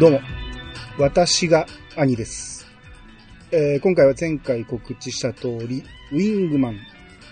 [0.00, 0.20] どうも、
[0.98, 2.66] 私が兄です。
[3.52, 6.78] えー今回は前回告知した通り、ウィングマン、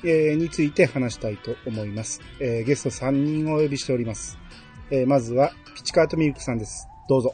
[0.05, 2.21] えーについて話したいと思います。
[2.43, 4.37] えーゲスト3人をお呼びしております。
[4.91, 6.87] えーまずは、ピチカートミルクさんです。
[7.09, 7.33] どうぞ。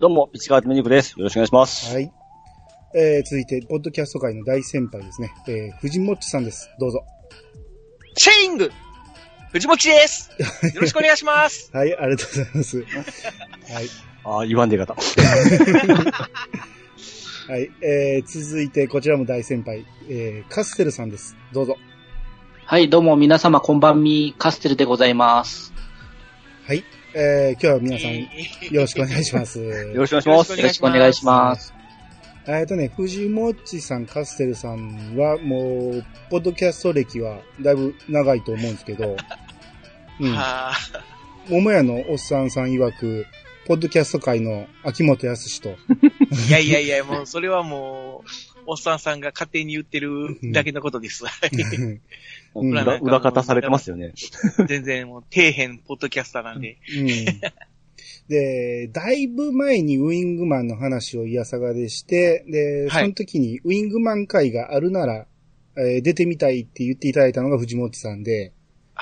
[0.00, 1.10] どうも、ピチカートミニクです。
[1.18, 1.92] よろしくお願いします。
[1.92, 2.10] はい。
[2.94, 5.34] えー続いて、ポッドキャスト界の大先輩ですね。
[5.48, 6.70] えー藤もっちさんです。
[6.80, 7.04] どうぞ。
[8.16, 8.70] シェイング
[9.52, 10.30] 藤持です
[10.74, 12.78] よろしくお願いしますはい、ありがとうございます。
[12.78, 14.09] はい。
[14.24, 14.94] ああ、言わんで方。
[17.48, 17.70] はい。
[17.82, 21.36] えー続いて、こちらも大先輩、えーカステルさんです。
[21.52, 21.76] どうぞ。
[22.66, 25.72] はい、どうも皆様こんばんみ、カステルでございます。
[26.66, 26.84] はい。
[27.14, 28.14] えー今日は皆さん、
[28.72, 29.58] よろしくお願いします。
[29.64, 30.56] よろしくお願いします。
[30.56, 31.74] よろしくお願いします。
[32.46, 39.16] えっとね、藤もっちさん、カステルさんは、もう、ポッドキャスト歴はだいぶ長いと思うんですけど、
[40.20, 40.32] うん。
[40.34, 40.72] は
[41.48, 43.26] 桃屋のおっさんさん曰く、
[43.70, 51.22] ポッドキャスト界の秋元康と、ーいやいやいや、もう、それはもう、おっさんさんが勝手に言ってるだけのことです。
[52.56, 52.70] うん。
[52.70, 54.12] 裏裏方されてますよね。
[54.66, 56.78] 全然もう、底辺ポッドキャスターなんで。
[58.28, 63.02] で、だいぶ前にウィングマンの話をいやさがでして、で、はい。
[63.04, 65.28] その時にウィングマン会があるなら、
[65.76, 68.52] えー出てみたいって言っていただいたのが藤本さんで、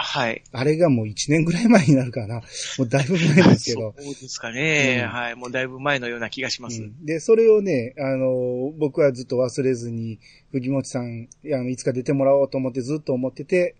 [0.00, 0.42] はい。
[0.52, 2.36] あれがもう1年ぐらい前になるかな。
[2.78, 3.94] もうだいぶ前ですけど。
[3.98, 5.34] そうですかね、うんはい。
[5.34, 6.82] もうだいぶ前のような気がします。
[6.82, 10.20] うんで、それをね、あの、僕はずっと忘れずに、
[10.52, 13.74] 藤本さん、あの、いつか出てもらおうと思ってずっと思ってて、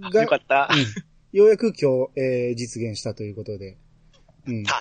[0.00, 0.68] あよかった。
[0.72, 3.78] うんようやく今日、えー実現したということで。
[4.48, 4.64] うん。
[4.64, 4.80] た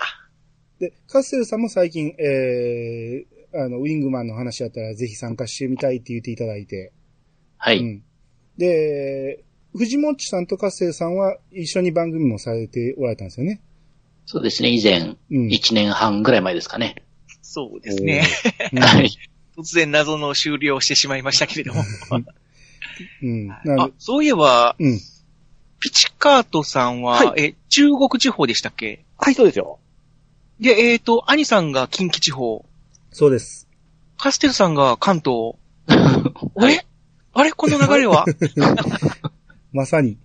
[0.80, 6.92] で、カッセルさんも最近、えー、あの、ウィングマンの話やったらぜひ参加してみたいって言っていただいて。
[7.58, 7.80] はい。
[7.80, 8.04] うん。
[8.58, 9.44] で、
[9.76, 13.62] 藤本さんとカッセルさんは一緒に番組もされておられたんですよね。
[14.26, 15.48] そうですね、以前、うん。
[15.48, 16.96] 1年半ぐらい前ですかね。
[17.42, 18.24] そうですね。
[18.74, 19.10] うんはい。
[19.58, 21.84] 突然謎の終了をしてしまいましたけれども。
[23.22, 23.48] うん。
[23.48, 25.00] なある、そういえば、うん。
[25.80, 29.06] ピチカートさんは、はえ、中国地方でしたっけ？
[29.18, 29.80] はい、そうですよ。
[30.60, 32.66] で、えっ、と、兄さんが近畿地方、
[33.12, 33.68] そうです。
[34.18, 35.56] カステルさんが関東。
[35.88, 35.96] あ
[36.56, 36.86] はいれ？
[37.34, 37.52] あれ？
[37.52, 38.26] この流れは？
[39.72, 40.18] まさに。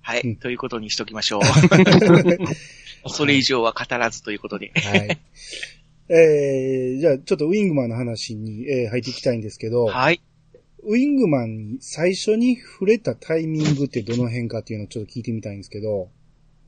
[0.00, 1.42] はい、うんということにしときましょう。
[3.08, 4.72] それ以上は語らずということで。
[4.74, 5.18] はい。
[6.08, 10.20] えー、じゃあちょっとウィングマンの話に、えー入っていきたいんですけど、はい。
[10.82, 16.10] ウィングマンに最初に触れたタイミングってどの辺かっていうのをちょっと聞いてみたいんですけど、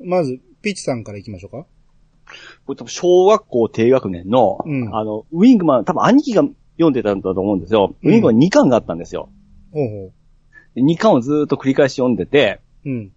[0.03, 1.67] まず、ピッチさんから行きましょうか。
[2.67, 6.43] これ多分小学校低学年の、うんあの、ウィングマン、多分兄貴が
[6.77, 7.95] 読んでたんだと思うんですよ。
[8.03, 9.29] うんウィングマン2巻があったんですよ。
[9.73, 10.13] ほうほで
[10.77, 12.91] 2巻をずーっと繰り返し読んでて、う。
[12.91, 13.13] うん。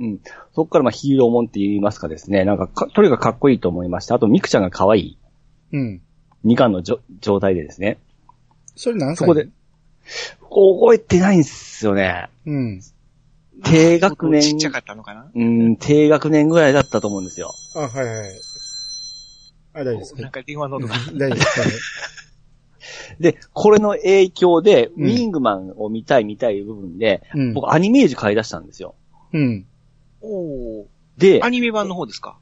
[0.00, 0.20] うん。
[0.54, 2.44] そこからまあヒーローもんって言いますかですね。
[2.44, 4.14] なんかか、とにかくかっこいいと思いました。
[4.14, 5.18] あと、ミクちゃんが可愛い
[5.72, 6.00] うん。
[6.44, 7.98] 2巻のじょ状態でですね。
[8.76, 9.16] それ何歳？
[9.16, 9.48] そこで、
[10.42, 12.28] 覚えてないんですよね。
[12.46, 12.80] うん。
[13.64, 15.30] 低学年ちっちゃかったのかな？
[15.34, 17.52] うん、低学年ぐらいだったと思うんですよ。
[17.74, 18.30] あ、はいはい。
[19.74, 20.94] あ、大丈夫ですなんか電話の音が。
[20.94, 22.27] うん大丈夫です。
[22.88, 27.54] はいで、これの影響で、うんウィングマンを見たい見たい部分で、うん。
[27.54, 28.94] 僕アニメージ買い出したんですよ。
[29.32, 29.66] うん。
[30.20, 30.84] おー
[31.18, 32.38] で、アニメ版の方ですか、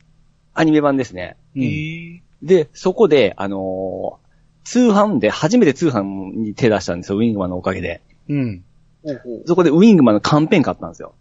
[0.55, 1.37] アニメ版ですね。
[1.55, 1.63] うん。
[1.63, 2.23] へえ。
[2.43, 4.27] で、そこで、あのー
[4.67, 8.03] 通販で、初めて通販に手出したんですよ、ウィングマンのおかげで。
[8.29, 8.65] うん。
[9.47, 11.15] そこでウィングマンのカンペン買ったんですよ。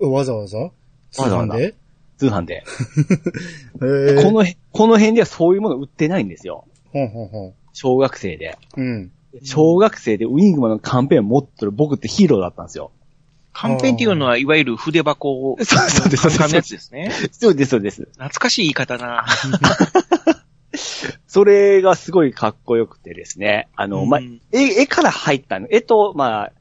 [0.00, 0.70] わざわざ？
[1.10, 1.74] 通わざわざ販で
[2.18, 2.62] 通販で。
[3.80, 6.66] えー、この、この辺ではそういうもの売ってないんですよ。
[6.92, 8.58] ほうほうほ小学生で。
[8.76, 8.80] う。
[8.80, 9.12] うん。
[9.42, 12.90] 小学生でウィングマンのカンペンを持ってる僕ってヒーローだったんですよ。
[13.54, 17.12] カンペンっていうのは、いわゆる筆箱を、そうそうですカンカンのやつですね。
[17.32, 18.02] そうです、そうです。
[18.12, 19.26] 懐かしい言い方だな。
[21.26, 23.68] それがすごいかっこよくてですね。
[23.76, 25.66] あの、まあうん、絵、絵から入ったの。
[25.70, 26.52] 絵と、まあ、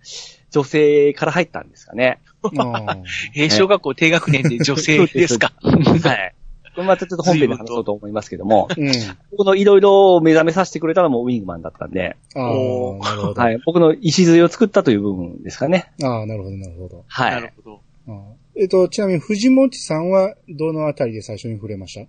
[0.52, 2.20] 女性から入ったんですかね。
[3.36, 5.54] えー小学校低学年で女性ですか？
[5.62, 6.36] はい。
[6.76, 8.92] これまたちょっと本編で話そうと思いますけども、うん。
[9.32, 13.42] 僕のいろいろ目覚めさせてくれたのもウィングマンだったんで、ああ、おーなるほど。
[13.42, 13.60] はい。
[13.66, 15.92] 僕の礎を作ったという部分ですかね。
[16.04, 17.04] ああ、なるほど、なるほど。
[17.08, 17.54] はないる。
[17.64, 18.36] ほど。
[18.56, 22.08] えっと、ちなみに藤本さんはどのあたりで最初に触れました？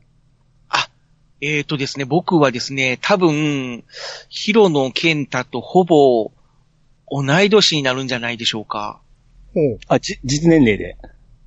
[1.44, 3.82] えーとですね、僕はですね、多分、
[4.28, 6.30] ヒロノケンタとほぼ
[7.10, 9.00] 同い年になるんじゃないでしょうか。
[9.52, 9.78] ほう。
[9.88, 10.96] あ、じ、実年齢で。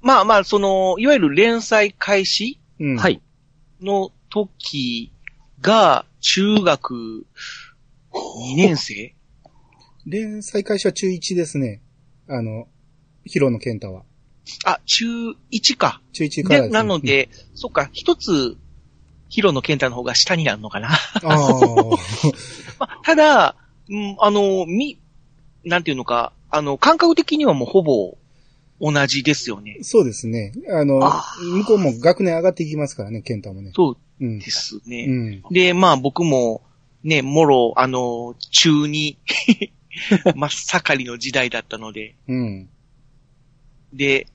[0.01, 2.97] まあまあ、その、いわゆる連載開始うん。。
[2.97, 3.21] はいい。
[3.83, 5.11] の時
[5.61, 7.25] が、中学
[8.13, 9.15] 2年生？
[10.05, 11.81] 連載開始は中1ですね。
[12.27, 12.67] あの、
[13.25, 14.03] ヒロの健太は。
[14.65, 15.05] あ、中
[15.51, 16.01] 1か。
[16.13, 18.57] 中1からで、なので、そっか、一つ
[19.29, 20.89] ヒロのケンタの方が下になるのかな。
[20.89, 21.33] ああ。
[22.79, 23.55] まあ、ただ、
[23.89, 24.99] うん、あの、み、
[25.63, 28.17] なんていうのか、あの、感覚的にはもうほぼ
[28.93, 29.79] 同じですよね。
[29.81, 30.53] そうですね。
[30.69, 33.71] あの、あ向こうも学年上がっていきますからね、ケンタもね。
[33.75, 34.39] そううん。
[34.39, 35.05] ですね。
[35.07, 35.43] うん。
[35.51, 36.61] で、まあ僕も、
[37.03, 39.17] ね、もろ、あの、中に、
[40.35, 42.69] 真っ盛りの時代だったので、うん。
[43.93, 44.27] で、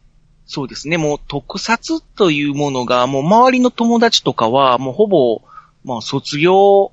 [0.46, 5.42] そうですね、もう特撮というものが、もう周りの友達とかは、もうほぼ、
[5.84, 6.92] まあ卒業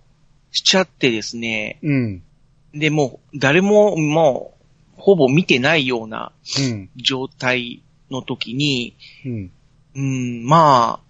[0.52, 2.24] しちゃってですね、うん。
[2.74, 4.57] で、もう誰も、もう、
[4.98, 6.90] ほぼ見てないようなうん。
[6.96, 8.96] 状態の時に、
[9.26, 9.52] うん。
[9.96, 11.08] うん、まあ、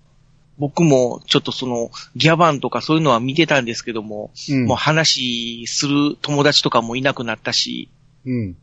[0.57, 4.65] 僕もちょっとその、ギャバンとかそういうのは見てたんですけども、うん。
[4.65, 7.89] もう話する友達とかもいなくなったし、
[8.25, 8.57] うん。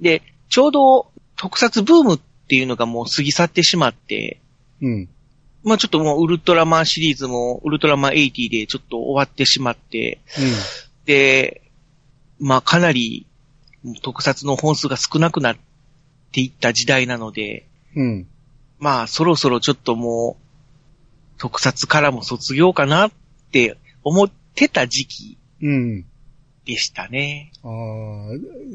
[0.00, 4.40] で、ちょうど特撮ブームっていうのがもう過ぎ去ってしまって、
[4.80, 5.08] うん。
[5.62, 10.20] まあちょっともうウルトラマンシリーズもウルトラマン80でちょっと終わってしまって、
[11.06, 11.62] で、
[12.38, 13.26] まあかなり
[14.02, 15.56] 特撮の本数が少なくなっ
[16.32, 18.06] ていった時代なので、うん。
[18.06, 18.26] うん。
[18.78, 20.44] まあそろそろちょっともう
[21.38, 23.12] 特撮からも卒業かなっ
[23.52, 26.04] て思ってた時期うん。
[26.64, 27.52] でしたね。
[27.62, 27.70] ああ、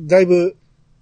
[0.07, 0.55] だいぶ、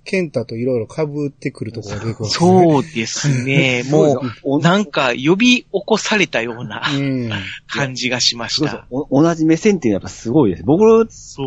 [0.07, 2.29] ケンタといろいろ被ってくるところが出てくるね。
[2.31, 3.83] そうですね。
[3.91, 7.29] もおう、なんか呼び起こされたようなうん。
[7.67, 10.63] 感じがしましそうそう同じ目線っていうのはやっぱすごいです。
[10.63, 11.37] 僕はす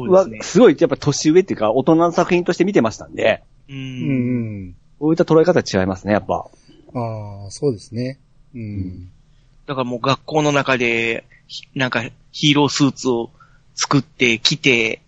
[0.58, 3.72] ごいやっぱ年上っていうか大人の作品として見てましたんで、う。
[3.72, 4.74] うんん。
[4.98, 6.44] こういった捉え方違いますね、やっぱ。
[6.94, 8.18] ああ、そうですね。
[8.54, 9.08] うん。
[9.66, 13.30] だからもう学校の中で、ひなんかヒーロースーツを
[13.74, 15.00] 作って着て、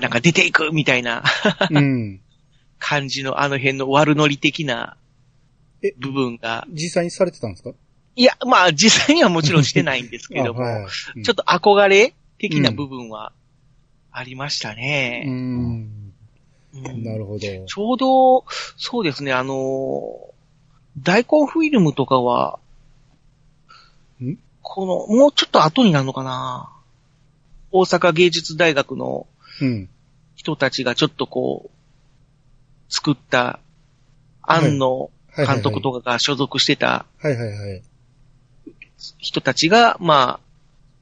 [0.00, 1.24] なんか出ていくみたいな
[1.70, 2.20] うん。
[2.88, 4.96] 感じのあの辺の悪ノリ的な
[5.82, 6.66] え部分が。
[6.70, 7.70] 実際にされてたんですか？
[8.14, 10.86] いや、まあ実際にはもちろんしてないんですけども、 あはい
[11.16, 13.32] うんちょっと憧れ的な部分は
[14.12, 15.24] ありましたうね。
[15.26, 15.30] ん。
[15.30, 15.32] う
[16.92, 17.40] んなるほど。
[17.40, 18.44] ちょうど、
[18.76, 20.36] そうですね、あのー
[21.02, 22.58] 大根フィルムとかは
[24.22, 26.70] ん、この、もうちょっと後になるのかな
[27.70, 29.26] 大阪芸術大学の
[29.60, 29.88] うん。
[30.34, 31.75] 人たちがちょっとこう、
[32.88, 33.60] 作った、
[34.42, 35.16] 庵野はいはいはい
[35.56, 37.82] 監督とかが所属してたはいはいはい。
[39.18, 40.40] 人たちが、まあ、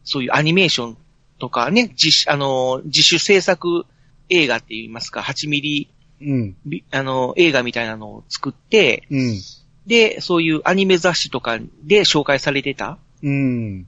[0.03, 0.97] そういうアニメーション
[1.39, 3.87] とかね、自主、あのー、自主制作
[4.29, 5.89] 映画って言いますか、8ミリ、
[6.21, 6.57] うん。
[6.67, 9.41] ビあのー、映画みたいなのを作って、うん。
[9.87, 13.87] で、そういうアニメ雑誌とかで紹介されてた、うん。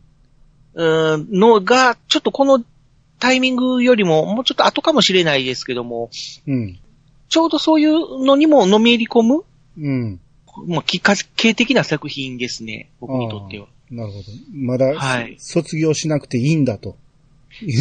[0.75, 2.65] うーん、のが、ちょっとこの
[3.19, 6.11] タイミングよりも、もうちょっと後かもしれないですけども、
[6.47, 6.79] うん。
[7.29, 9.45] ちょうどそういうのにものめり込む、
[9.79, 10.21] うん。
[10.67, 13.67] まあ、きっかけ的な作品ですね、僕にとっては。
[13.91, 14.25] なるほど。
[14.53, 16.97] まだ、はい卒業しなくていいんだと。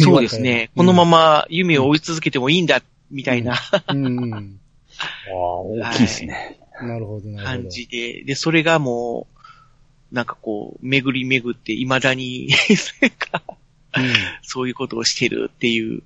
[0.02, 0.70] そうですね。
[0.76, 1.10] このまま。
[1.10, 3.56] ま夢を追い続けてもいいんだ、みたいな
[3.88, 4.06] うん。
[4.06, 4.60] うん
[5.28, 6.58] ああ、大きいですね。
[6.80, 7.62] なるほど、なるほど。
[7.62, 9.26] 感じで、で、それがも
[10.12, 13.42] う、なんかこう、巡り巡って未だにそれが
[14.42, 16.02] そういうことをしてるっていう、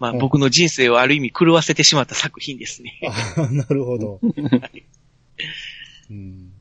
[0.00, 2.98] まあうん僕の人生をある意味狂わせてしまった作品ですね。
[3.36, 4.18] あ なるほど。
[6.10, 6.52] うん、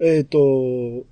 [0.00, 1.04] えっ、と、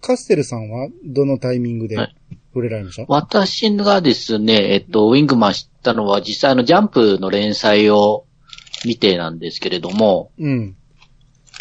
[0.00, 2.16] カステルさんはどのタイミングではい
[2.52, 8.26] 触れられました、私がですね、えっと、ウィングマン知ったのは実際あのジャンプの連載を
[8.84, 10.76] 見てなんですけれども、うん。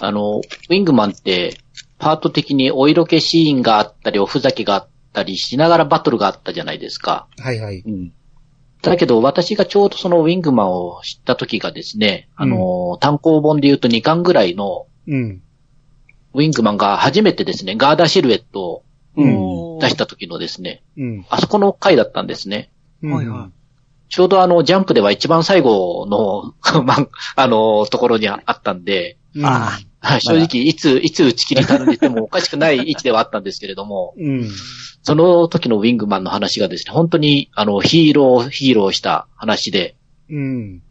[0.02, 1.58] あの、ウィングマンって
[1.98, 7.28] パート的にお色気シーンがあったり、おふざけがあったりしながらバトルがあったじゃないですか。
[7.38, 7.80] はいはい。
[7.80, 8.14] うん。
[8.82, 15.42] だけど私がちょうどそのウィングマンを知った時がですね、あの、単行本で言うと2巻ぐらいのうん。
[16.34, 18.84] ウィングマンが初めてですね、ガーダーシルエットを
[19.18, 19.80] うん。
[19.80, 21.26] 出した時のですね、うん。
[21.30, 22.72] あそこの回だったんですね。
[24.10, 29.46] ちょうどあの、ジャンプでは一番最後の、 まあ、あの、ところにあったんで、うん。
[29.46, 34.50] あはい正直、いつ、いつ打ち切りたんでてもおかしくない位置ではあったんですけれども、 うん。
[35.03, 39.96] その時のウィングマンの話がですね、本当に、あの、ヒーロー、ヒーローした話で、
[40.29, 40.81] うん。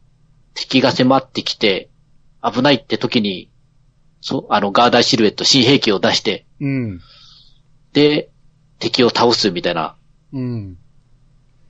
[0.54, 1.90] 敵が迫ってきて、
[2.42, 3.50] 危ないって時に、
[4.20, 7.00] そう、あの、ガーダーシルエット、新兵器を出して、うん。
[7.92, 8.30] で、
[8.78, 9.96] 敵を倒すみたいな。
[10.32, 10.78] うん。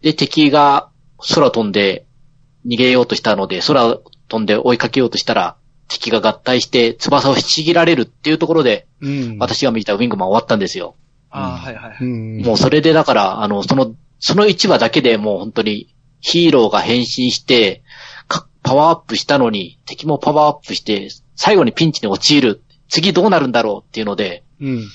[0.02, 0.90] で、敵が
[1.34, 2.06] 空飛んで
[2.66, 5.56] 逃げようとしたので、空飛んで追いかけようとしたら、
[5.90, 9.38] 敵が合体して翼を引きちぎられるっていうところで、うん。
[9.38, 10.94] 私が見たウィングマン終わったんですよ。
[11.30, 12.04] ああ、はいはい。
[12.44, 17.82] もうそれでだから、あの、その、その1話だけでもう本当にヒーローが変身して、
[18.28, 22.62] かパワーアップしたのに、敵もパワーアップして、最後にピンチに陥る。
[22.88, 24.88] 次どうなるんだろうっていうので、うん。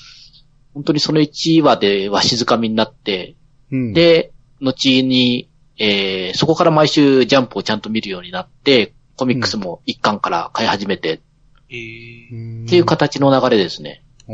[0.72, 3.36] 本当にその1話でわしづかみになって、
[3.70, 11.20] うん。、で、後に、えー、そこから毎週ジャンプをちゃんと見るようになって、コミックスも一巻から買い始めてっ
[11.70, 12.84] えーうんていう。
[12.84, 14.02] 形の流れですね。
[14.28, 14.32] お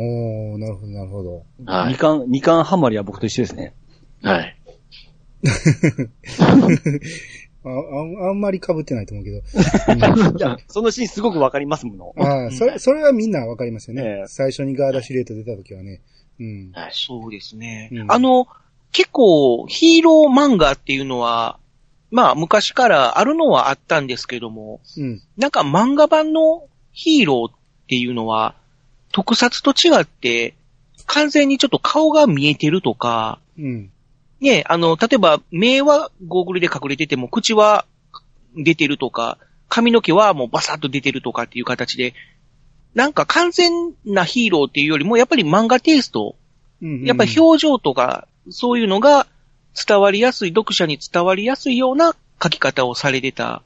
[0.55, 1.45] ー、なるほど、なるほど。
[1.65, 1.93] はい。
[1.93, 3.73] 二巻、二巻ハマりは僕と一緒ですね。
[4.21, 4.55] はい。
[7.65, 9.37] あああんまり被ってないと思うけど。
[10.37, 12.13] いや、そのシーンすごくわかりますもの。
[12.17, 14.03] ああ、それ、それはみんなわかりますよね。
[14.03, 16.01] ええ最初にガーダシュレート出た時はね。
[16.39, 16.71] うん。
[16.73, 16.91] はい。
[16.93, 17.89] そうですね。
[17.93, 18.47] うんあの、
[18.91, 21.57] 結構ヒーロー漫画っていうのは、
[22.13, 25.21] まあ昔からあるのはあったんですけども、うん。
[25.35, 27.55] なんか漫画版のヒーローっ
[27.87, 28.53] ていうのは、
[29.11, 30.53] 特撮と違って、
[31.07, 33.91] 完全にちょっと顔が見えてるとか、うん。
[34.41, 37.87] ね、あの、例えば目はゴーグルで隠れてても、口は
[38.55, 42.13] 出てるとか、髪の毛はもうバサッと出てるとかっていう形で、
[42.93, 43.71] なんか完全
[44.05, 46.35] なヒーローっていうよりも、やっぱり漫画テイスト、
[46.79, 47.03] うん。
[47.05, 49.25] やっぱり表情とか、そういうのが
[49.87, 53.61] 伝わりやすい、読者に伝わりやすいような書き方をされてたっ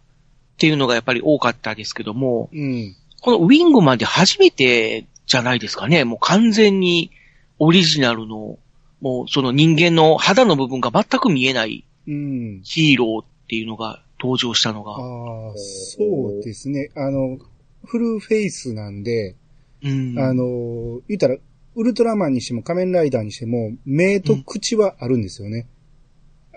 [0.57, 2.95] ていうのがやっぱり多かったですけども、うん。
[3.21, 6.03] このウィングマンで初めてじゃないですかね。
[6.03, 7.11] もう完全に
[7.59, 8.57] オリジナルの、
[9.01, 12.61] もうその人間の肌の部分が全く見えないうん。
[12.63, 15.51] ヒーローっていうのが登場したのあが。
[15.51, 16.89] あ、そうですね。
[16.95, 17.37] あの、
[17.85, 19.35] フルフェイスなんで、
[19.83, 20.17] うん。
[20.17, 21.37] あの、言ったら、
[21.75, 25.67] ウルトラマンにしても仮面ライダーにしても、目と口はあるんですよね。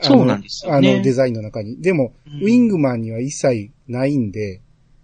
[0.02, 1.80] そうなんですよねあのデザインの中に。
[1.80, 4.61] でも、うんウィングマンには一切ないんで、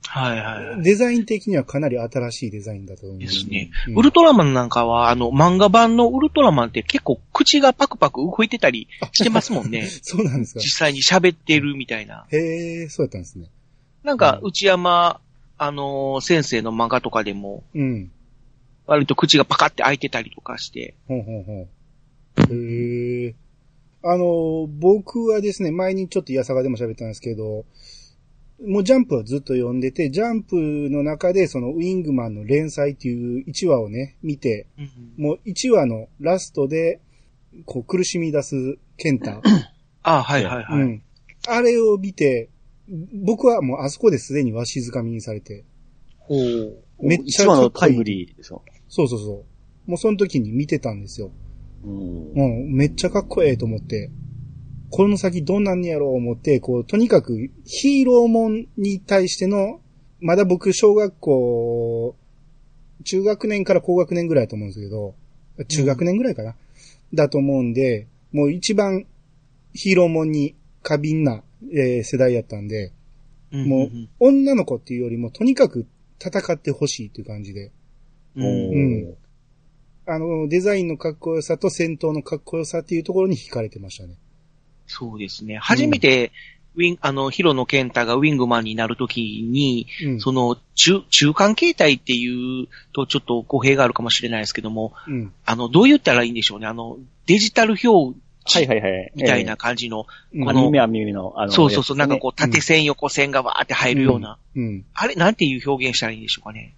[0.09, 0.83] はいはいはい。
[0.83, 3.19] デザイン的にはかなり新しいデザインだと思う。
[3.19, 3.71] ですね。
[3.89, 9.87] うんウルトラマンなんかは、あの、漫画版のウルトラマンって結構口がパクパク動いてたりしてますもんね。
[10.03, 10.61] そうなんですか。
[10.61, 12.27] 実際に喋ってるみたいな。
[12.31, 13.47] へえ、そうやったんですね。
[14.05, 15.21] なんか、うん内山、
[15.59, 18.11] あのー先生の漫画とかでも、うん。
[18.87, 20.95] 割と口がパカって開いてたりとかして。
[21.09, 21.69] ほうほうほ
[22.49, 22.55] う。
[22.55, 23.35] へえ。
[24.09, 27.65] あの、僕はですね、前にちょっとイヤサガでも喋ったんですけど、
[28.65, 34.67] もうジャンプはずっと読んでて、ジャンプの中でそのウィングマンの連載っていう1話をね、見て、
[35.19, 37.01] もう1話のラストで、
[37.65, 39.43] こう苦しみ出すケンタ。
[40.03, 40.83] あはいはいはい。
[40.83, 41.03] うん。
[41.49, 42.49] あれを見て、
[43.25, 45.65] 僕はもうあそこですでにわしづかみにされて、
[46.19, 46.83] ほう。
[47.01, 48.63] めっちゃいいのタイムリーでしょ。
[48.89, 49.45] そうそうそ
[49.87, 49.91] う。
[49.91, 51.31] もうその時に見てたんですよ。
[51.85, 52.33] うん。
[52.33, 54.11] うん、めっちゃかっこええと思って、
[54.91, 59.81] この先どんなんやろう思って、こう、とにかくヒーローもんに対しての、
[60.21, 62.17] まだ僕小学校、
[63.05, 65.15] 中学年から高学年ぐらいだと思うんですけど、
[65.69, 66.57] 中学年ぐらいかな、
[67.15, 69.07] だと思うんで、もう一番
[69.75, 71.43] ヒーローもんに過敏な、
[71.73, 72.93] えー世代やったんで、
[73.53, 75.87] もう女の子っていうよりもとにかく
[76.21, 77.73] 戦ってほしいっていう感じで、
[78.37, 79.03] うん、おうん。
[79.05, 79.15] ー
[80.07, 84.15] あの、デザインのかっこよさと戦闘のかっこよさっていうところに惹かれてましたね。
[84.87, 85.59] そうですね。
[85.59, 86.33] 初めて、
[86.77, 90.21] ウィン、あの、ヒロノケンタがウィングマンになるときに、うん。
[90.21, 95.33] その、中、中間形態っていうとちょっと語弊があるかもしれないですけども、うん。
[95.45, 96.67] あの、どう言ったらいいんでしょうね。
[96.67, 99.13] あの、デジタル表はいはいはい。
[99.17, 104.85] みたいな感じの、うんあの、耳は耳の、あの、そうそうそう、なんかこう、うん縦線、横線がわーって入るような、うん。
[104.95, 106.75] あれ、なんていう表現したらいいんでしょうかね。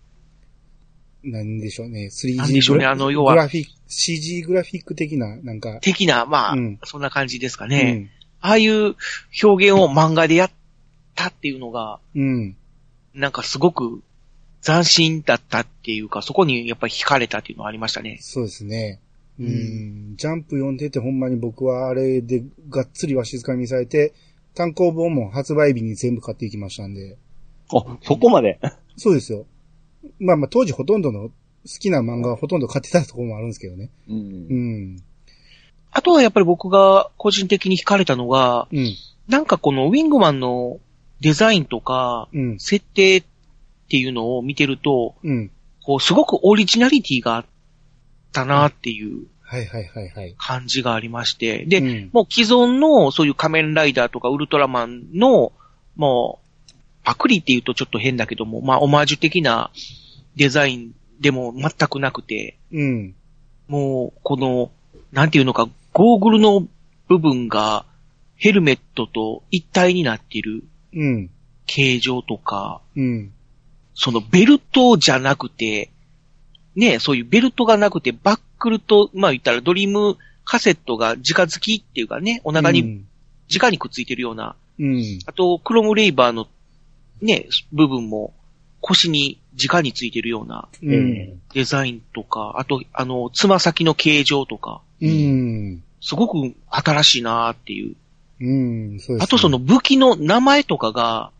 [1.24, 2.10] なんでしょうね。
[2.12, 5.78] 3G なんでしょうねグラあの要はグラフィック、CG グラフィック的な、なんか。
[5.80, 7.92] 的な、まあ、うんそんな感じですかうね。
[7.92, 8.10] ん。
[8.40, 8.94] ああいう
[9.42, 10.50] 表現を漫画でやっ
[11.14, 12.56] たっていうのが、うん。
[13.14, 14.02] なんかすごく
[14.62, 18.18] 斬新だったっていうか、そこにやっぱり惹かれたっていうのはありましたね。
[18.20, 19.00] そうですね。
[19.40, 19.42] う。
[19.42, 24.12] うんジャンプ読んでてほんまに僕はあれでがっつりわしづかみにされて、
[24.54, 27.16] 単行本も発売日に全部買っていきましたんで。
[27.72, 28.60] あ、そこまで？
[28.96, 29.46] そうですよ。
[30.18, 31.32] まあまあ当時ほとんどの好
[31.78, 33.90] きな漫画はほとんど買ってたところもあるんですけどね。
[34.08, 34.12] う。
[34.12, 35.02] うんん。
[35.90, 38.94] あとはやっぱり僕が個人的に惹かれたのが、うん。
[39.28, 40.78] なんかこのウィングマンの
[41.20, 42.58] デザインとか、うん。
[42.58, 43.24] 設定っ
[43.88, 45.50] ていうのを見てると、うん。
[45.82, 47.46] こう、すごくオリジナリティがあっ
[48.32, 50.34] たなっていうはいはいはいはい。
[50.36, 55.52] 感じがありまして、で、うんもう既存のそういう仮面ライダーとかウルトラマンの、
[55.96, 56.47] もう、
[57.08, 59.70] パクリって言うとちょっと変だけども、まあ、オマージュ的な
[60.36, 63.14] デザインでも全くなくて、うん。
[63.66, 64.70] もう、この、
[65.10, 66.68] なんていうのか、ゴーグルの
[67.08, 67.86] 部分が
[68.36, 71.30] ヘルメットと一体になっているうん。
[71.64, 73.32] 形状とか、うん。
[73.94, 75.90] そのベルトじゃなくて、
[76.76, 83.06] ね、そういうベルトがなくて、バックルと、まあ言ったらドリームカセットが直付きっていうかね、お腹に、うん。
[83.50, 85.20] 直にくっついてるような、うん。
[85.24, 86.46] あと、クロムレイバーの
[87.20, 88.32] ね、部分も
[88.80, 91.40] 腰に直についてるようなうん。
[91.52, 95.82] デザインとか、あと、あの、つま先の形状とか、うん。
[96.00, 97.96] すごく新しいなっていう。
[98.40, 98.90] うん。
[98.90, 99.18] そうです、ね。
[99.20, 101.30] あとその、武器の名前とかが、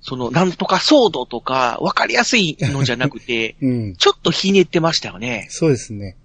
[0.00, 3.96] その、なんとかソードとか、わかりやすいのじゃなくて、 うん。
[3.96, 5.46] ちょっとひねってましたよね。
[5.50, 6.16] そうですね。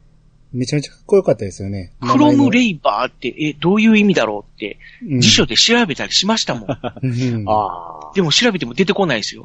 [0.54, 1.94] めちゃめちゃかっこよかったですよね。
[2.00, 6.68] クロムレイ、イバーって、え、どういう意味だろうって、うん辞書で調べたりしましたもん。
[7.02, 7.50] うん。
[7.50, 8.12] ああ。
[8.14, 9.44] でも調べても出てこないですよ。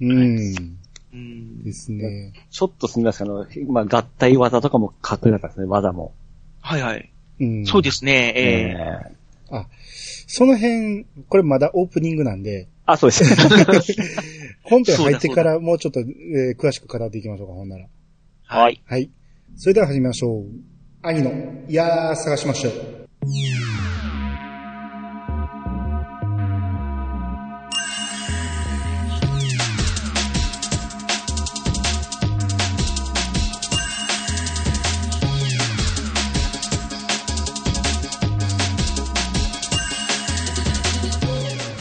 [0.00, 0.38] うん。
[1.12, 2.32] うんですね。
[2.50, 3.28] ちょっとすみません。
[3.28, 6.12] あの、まあ、合体技とかもかっこよかったですね、技も。
[6.60, 7.10] はいはい。
[7.40, 7.66] うん。
[7.66, 8.32] そうですね。
[8.36, 8.42] え
[9.12, 9.16] ええ
[10.28, 13.24] その辺、これまだオープニングなんで、あ、そうです。
[14.62, 17.84] 本編入ってからもうちょっと、えー詳しく語っていきましょうか、ほんなら。
[17.84, 17.88] ー
[18.44, 18.80] はい。
[18.84, 19.10] はい。
[19.58, 20.44] それでは始めましょう。
[21.00, 21.32] 兄の、
[21.66, 22.72] いやー、探しましょう。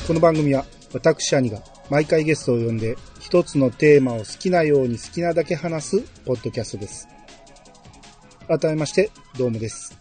[0.08, 0.64] この番組は
[0.94, 7.10] 私兄が毎回ゲストを呼んで一つのテーマを好きなように好きなだけ話すポッドキャストです。
[8.48, 9.10] 改めまして、
[9.40, 9.98] どうもです。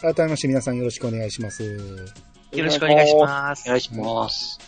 [0.00, 1.62] 改めまして皆さんよろしくお願いします。
[1.62, 3.62] よろしくお願いします。
[3.66, 4.58] お願いします。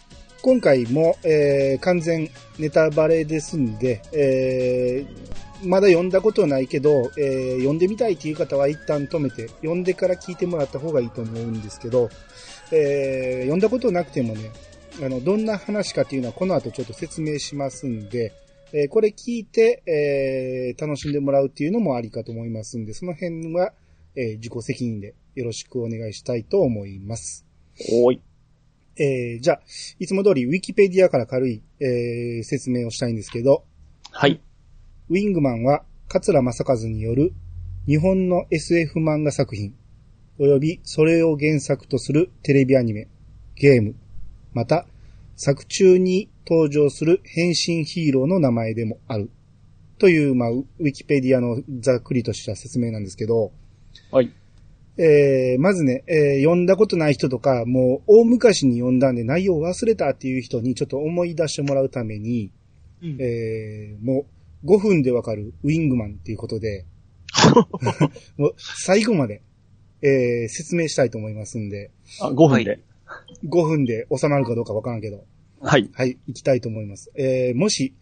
[0.41, 2.31] 今回も、えー完全
[2.61, 12.09] ネタバレですんで、えーまだ読んだことないけど、えー読んでみたいという方は一旦止めて、読んでから聞いてもらった方がいいと思うんですけど、
[12.71, 14.53] えー読んだことなくてもね、
[15.03, 18.33] あの、どんな話かっていうのはこの後ちょっと説明しますんで、
[18.73, 23.73] えーこれ聞いて、えー楽しんでもらうっていうのもありかと思いますんで、その辺は、
[24.17, 27.45] えー自己責任でよろしくお願いしたいと思います。
[27.93, 28.21] おーい。
[28.97, 29.63] えーじゃあ、
[29.99, 33.65] いつも通りウィキペディアから軽い、えー説明をしたいんですけど、
[34.11, 34.41] はい。
[35.09, 37.33] ウィングマンは桂正和による
[37.87, 39.75] 日本の SF 漫画作品、
[40.39, 43.09] 及びそれを原作とするテレビアニメ、
[43.55, 43.97] ゲーム、
[44.55, 44.87] また
[45.37, 49.31] 作中に登場する変身ヒーローの名前でもある。
[49.99, 53.53] という、まあ、ウィキペディアのざっくりとした説明なんですけど、
[54.11, 54.33] はい。
[54.99, 62.51] えー、まずね、えー読んだことない人とか、もう大昔に読んだんで内容忘れたっていう人にちょっと思い出してもらうために、
[63.03, 64.27] うんえー、も
[64.65, 66.85] う5分でわかるウィングマンっていうことで、
[68.37, 69.41] もう最後まで、
[70.03, 72.81] えー、説明したいと思いますんで、あ、5分で。
[73.45, 75.25] 5分で収まるかどうかわからんけど、
[75.63, 75.89] はい。
[75.95, 77.11] はい、行きたいと思います。
[77.15, 77.95] えー、もし、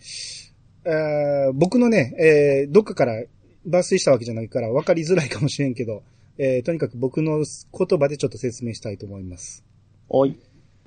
[0.85, 3.23] えー僕のね、えー、どっかから
[3.68, 6.03] 抜粋したわけじゃないから分かりづらいかもしれんけど、
[6.38, 9.64] えー、とにかく僕の言葉でちょっと説明したいと思います。
[10.09, 10.38] おい。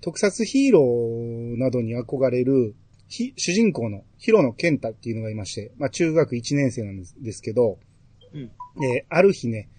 [0.02, 2.76] 特撮ヒーローなどに憧れる、
[3.08, 7.78] ひ主人公のヒロノケンタっていうのがいまして、まあ中学1年生なんですですけど、
[8.34, 8.52] うん
[8.84, 9.70] えーある日ね、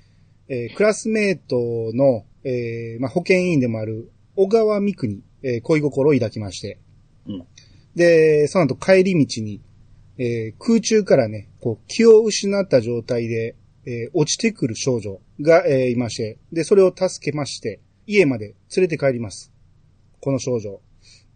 [0.48, 1.56] えークラスメート
[1.96, 6.78] の、えーまあ保健委員でもある小川美久に、えー恋心を抱きまして、
[7.26, 7.46] うん
[7.94, 9.60] で、その後帰り道に、
[10.18, 13.54] えー空中からね、こう気を失った状態で、
[13.86, 19.52] えー落ちてくる少女が、えーいまして、で、それを助けまして、家まで連れて帰ります。
[20.20, 20.80] この少女。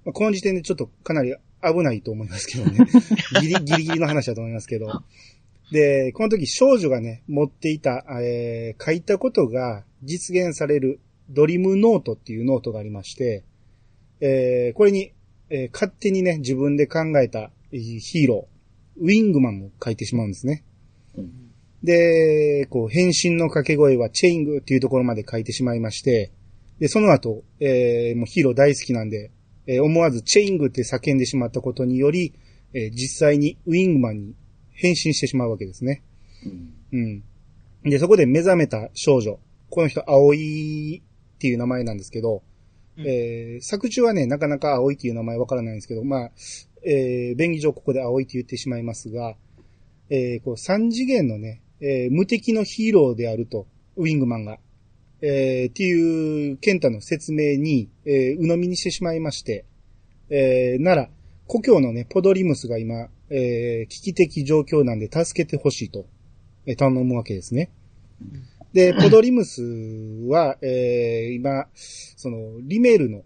[0.05, 2.79] まあこの時点でちょっとかなり危ないと思いますけどね。
[3.41, 4.89] ギリギリギリの話だと思いますけど。
[5.71, 13.45] で、この時少女がね、持っていた、えー書いたことが実現されるドリームノートっていうノートがありまして、
[14.21, 15.13] えーこれに、
[15.51, 20.65] えー勝手にね、自分で考えたえーヒーロー、ウィングマンを書いてしまうんですね。
[21.83, 26.33] で、こう、変身の掛け声はチェイングっていうところまで書いてしまいまして、
[26.81, 29.31] で、その後、えーもうヒーロー大好きなんで、
[29.67, 32.35] えー思わずチェイングって叫んでしまったことにより、
[32.73, 34.35] えー実際にウィングマンに
[34.73, 36.03] 変身してしまうわけですね。
[36.93, 37.23] うん。
[37.85, 39.39] で、そこで目覚めた少女。
[39.71, 41.03] この人、葵
[41.37, 42.43] っていう名前なんですけど、
[42.99, 46.31] うんえー作中はね、なかなか葵っていう名前わからないんですけど、まあ、
[46.85, 49.37] えー便宜上ここで葵って言ってしまいますが、
[50.11, 54.59] えーこう、三次元のね、えー無敵のヒーローであると、ウィングマンが、
[55.21, 59.65] えーっていう、ケンタの説明に、えー鵜呑みにしてしまいまして、
[60.31, 61.09] えーなら、
[61.47, 66.07] 故郷のね、ポドリムスが今、えー危機的状況なんで助けてほしいと、
[66.67, 67.71] えー頼むわけですね。
[68.73, 69.63] で、ポドリムス
[70.29, 73.23] は、えー今、その、リメールの、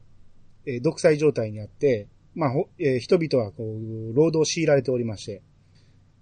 [0.66, 5.42] えー独裁状態にあって、まあ、ほえー人々はこう、労働を強いられておりまして、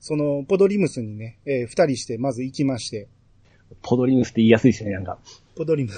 [0.00, 3.08] その、ポドリムスにね、えー二人して、まず行きまして、
[3.82, 5.18] ポドリムスって言いやすいですね、なんか。
[5.54, 5.90] ポドリム、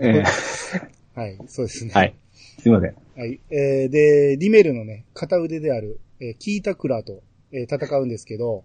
[0.00, 0.22] え
[1.14, 1.90] はい、そうですね。
[1.94, 2.14] えはい。
[2.58, 2.94] すいません。
[3.16, 3.38] はい。
[3.50, 7.22] えーで、リメールのね、片腕である、えーキータクラーと、
[7.52, 8.64] えー戦うんですけど、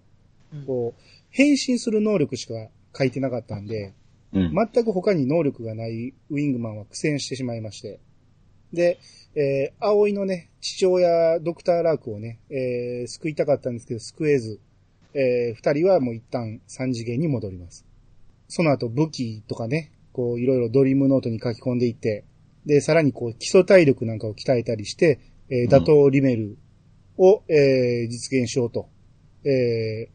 [0.53, 2.53] うんこう、変身する能力しか
[2.97, 3.93] 書いてなかったんで、
[4.33, 4.53] うん。
[4.73, 7.99] 全く他に能力がないウィングマンは苦戦してしまいまして。
[8.73, 8.99] で、
[9.35, 14.59] えー、葵のね、父親、ドクター・ラークをね、えー、救いたかったんですけど、救えず、
[15.13, 17.85] えー、二人はもう一旦三次元に戻ります。
[18.47, 22.25] その後武器とかね、こういろいろドリームノートに書き込んでいって、
[22.65, 26.57] で、さらにこう基礎体力なんかを鍛えたりして、えー、打倒リメル
[27.17, 28.89] を、えー、実現しようと。
[29.43, 30.09] え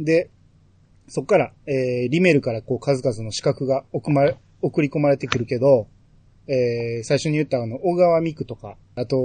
[0.00, 0.30] ー、で、
[1.08, 5.86] そこから、えー、リメルからこう数々の資格が送まれ、送り込まれてくるけど、
[6.48, 9.16] えー、最初に言ったあの、小川美久とか、あと、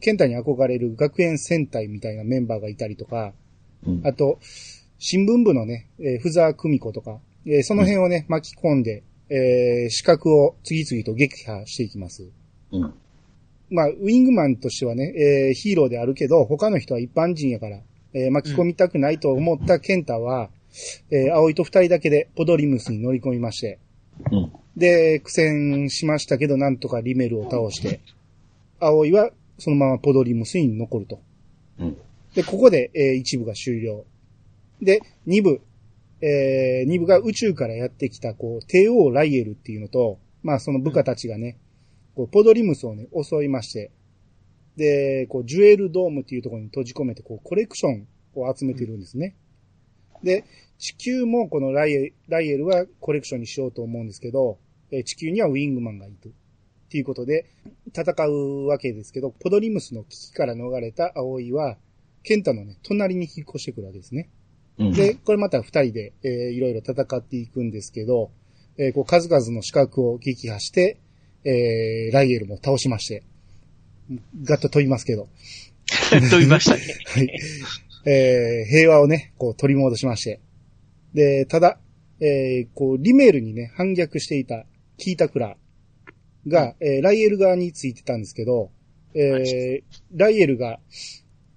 [0.00, 3.32] ケンタに憧れる学園戦隊みたいなメンバーがいたりとか、
[3.86, 4.38] うんあと、
[4.98, 12.26] 新聞部のね、えー、ふざ久美子とか、えーその辺をね、巻き込んで、えー、資格を次々と撃破していきます。
[12.72, 12.94] うん。
[13.70, 17.80] まあ、ウィングマンとしてはね、えーヒーローであるけど、他の人は一般人やから、
[18.14, 20.48] えー巻き込みたくないと思ったケンタは、
[21.10, 23.78] えー葵と二人だけでポドリムスに乗り込みまして、
[24.30, 24.52] うん。
[24.76, 28.00] で、苦戦しましたけど、なんとかリメルを倒して、
[28.80, 31.20] 葵はそのままポドリムスに残ると。
[31.78, 31.96] うん。
[32.34, 34.04] で、ここで、えー一部が終了。
[34.82, 35.60] で、二部、
[36.20, 41.58] えー二部が宇宙からやってきた、こう、帝王ライエルっていうのと、まあその部下たちがね、
[42.14, 43.90] こう、ポドリムスをね、襲いまして、
[44.76, 49.36] で、こう、ジュエルドームっていうところに閉じ込めて、こう、コレクションを集めてるんですね。
[50.24, 50.44] で、
[50.78, 54.58] 地球もこのライエライエルはコレクションにしようと思うんですけど、
[54.90, 56.34] えー地球にはウィングマンがいる。
[56.84, 57.46] っていうことで、
[57.88, 61.76] 戦うわけですけど、ポドリムスの危機から逃れた葵は、
[62.22, 64.30] ケンタのね、隣に引っ越してくるわけですね。
[64.78, 64.92] うん。
[64.92, 68.30] で、これまた二人で、えーいろいろ戦っていくんですけど、
[68.78, 70.98] えーこう数々の資格を撃破して、
[71.44, 73.22] えーライエルも倒しまして、
[74.42, 75.28] ガッと飛びますけど、
[76.10, 76.82] 飛びましたね。
[77.06, 77.28] はい。
[78.06, 80.40] えー平和をね、こう取り戻しまして。
[81.14, 81.78] で、ただ、
[82.20, 85.56] えーこう、リメールにね、反逆していたキータクラ
[86.46, 88.70] が、えーライエル側についてたんですけど、
[89.14, 89.82] えー
[90.14, 90.78] ライエルが、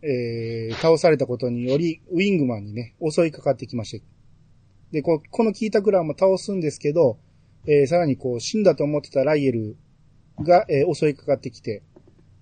[0.01, 4.05] えー倒されたことにより、ウィングマンにね、襲いかかってきまして。
[4.91, 7.17] で、ここのキータクラも倒すんですけど、
[7.65, 9.75] えーさらにこう、死んだと思ってたライエル
[10.39, 11.83] が、えー襲いかかってきて、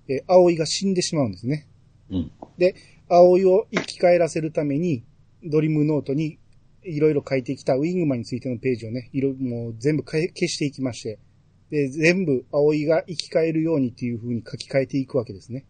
[0.08, 1.68] えー葵が死んでしまうんですね。
[2.12, 2.32] うん。
[2.58, 2.76] で、
[3.10, 5.04] 葵を生き返らせるために、
[5.44, 6.40] ドリームノートに
[6.84, 11.20] いろいろ書いてきたウィングマンについてのページをね、いろ、もう全部消消していきまして、
[11.70, 15.66] で、全部葵が生き返るようにっていう風に書き換えていくわけですね。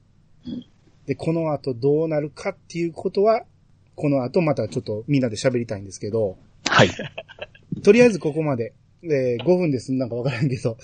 [1.05, 3.43] で、この後どうなるかっていうことは、
[3.95, 6.89] この後またちょっとみんなで喋りたいんですけど、はい。
[7.83, 10.77] とりあえずここまで、えー5分で済んだんかわからんけど、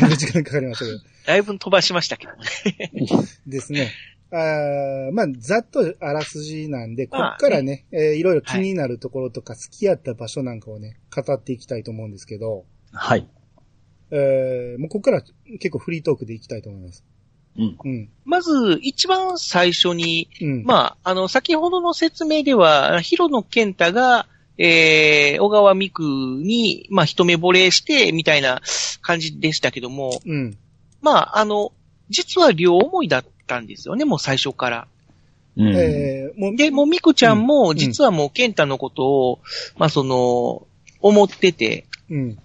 [0.00, 3.20] だいぶ時間かかりましたけど、 だいぶ飛ばしましたけどね。
[3.46, 3.90] ですね。
[4.30, 13.26] あーまあ、ざっとあらすじなんで、こまあっからね、えーいろいろ気になるところとか、好きやった場所なんかをね、語っていきたいと思うんですけど、はい。
[14.10, 15.22] えーもうこっから
[15.58, 17.04] 結構フリートークでいきたいと思います。
[17.56, 17.76] うん。
[17.84, 18.08] うん。
[18.24, 20.64] まず、一番最初に、うん。
[20.64, 24.26] まあ、あの、先ほどの説明では、ヒロノケンタが、
[24.58, 26.04] えー、小川美久
[26.42, 28.60] に、まあ、一目惚れして、みたいな
[29.02, 30.58] 感じでしたけども、うん。
[31.00, 31.72] まあ、あの、
[32.10, 33.30] 実は両思いだった
[33.60, 34.86] んですよね、もう最初から。
[35.56, 35.76] うん。
[35.76, 39.40] えーもう、で、もうミクちゃんも、ん実はもうケンタのことを、
[39.76, 40.66] まあ、その、
[41.00, 42.38] 思ってて、うん。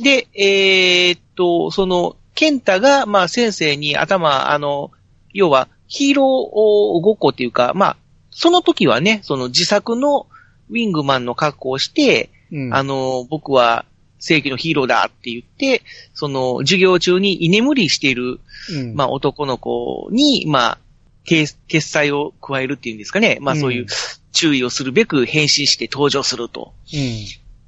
[0.00, 4.90] で、えーっと、その、ケンタが、まあ、先生に頭、あの、
[5.32, 7.96] 要は、ヒーローごっこっていうか、まあ、
[8.30, 10.26] その時はね、その自作の
[10.70, 12.74] ウィングマンの格好をして、うん。
[12.74, 13.84] あの、僕は
[14.20, 15.82] 正義のヒーローだって言って、
[16.14, 18.38] その、授業中に居眠りしている、
[18.72, 20.78] うん、まあ、男の子に、まあ、
[21.24, 23.38] 決決済を加えるっていうんですかね。
[23.40, 23.86] まあ、そういう
[24.32, 26.72] 注意をするべく変身して登場すると。
[26.92, 27.00] うん。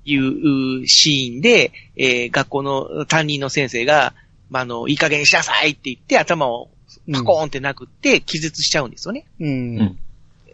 [0.05, 4.15] いうシーンで、えー学校の担任の先生が、
[4.51, 6.71] まあ、あの、いい加減にしなさいって言って頭を
[7.13, 9.27] パコーンって殴って気絶しちゃうんですよね。
[9.41, 9.79] うん。
[9.79, 9.99] うん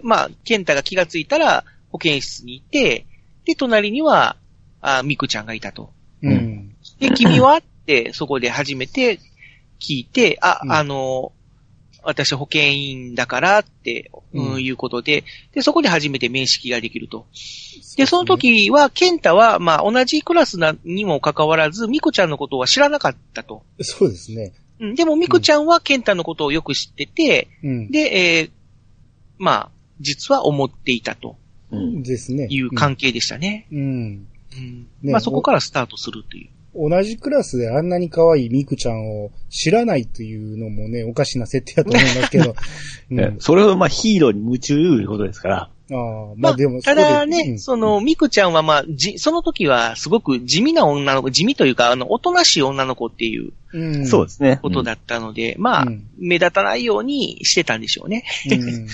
[0.03, 3.07] まあ、ケンタが気がついたら保健室にいて、
[3.45, 4.37] で、隣には、
[4.81, 5.91] あミクちゃんがいたと。
[6.23, 6.75] うん。
[7.01, 7.57] で、君は？
[7.57, 9.19] ってそこで初めて
[9.81, 11.33] 聞いて、あ、うんあの、
[12.03, 17.27] 私保健員だからって、うんうんいうことで、で、そこで初めて面識ができると。
[17.97, 23.65] で、その時は、ケンタは、まあ、同じクラスなにもかかわらず、ミクちゃんのことは知らなかったと。
[23.81, 24.53] そうですね。
[24.81, 27.91] うん、でも、ミクちゃんはケンタのことをよく知ってて、うん。
[27.91, 28.51] で、えー
[29.39, 31.37] まあ、実は思っていたと
[31.71, 32.03] うん。
[32.03, 32.47] ですね。
[32.51, 33.67] いう関係でしたね。
[33.73, 34.29] うん。
[34.57, 36.49] うんねまあ、そこからスタートするという。
[36.75, 42.55] 同じクラスであんなに可愛いミクちゃんを知らないというのもね、おかしな設定だと思いますけど。
[43.11, 45.71] うんねそれをまあヒーローに夢中いうことですから。
[45.91, 54.59] ああ、ままあ、あでも、ただね、うんその、ミクちゃんはまあ、じ、その時はすごく地味な女の子、地味というか、あの、おとなしい女の子っていううん、そうですね。
[54.63, 58.25] ことだったので、まあ、うん目立たないようにしてたんでしょうね。
[58.51, 58.87] うん。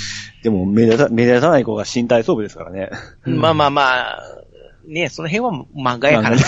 [0.42, 2.90] でも、目立た、目立たない子が身体装備ですからね。
[3.24, 3.82] う んまあまあま
[4.18, 4.43] あ、
[4.86, 6.36] ね、その辺は漫画やから。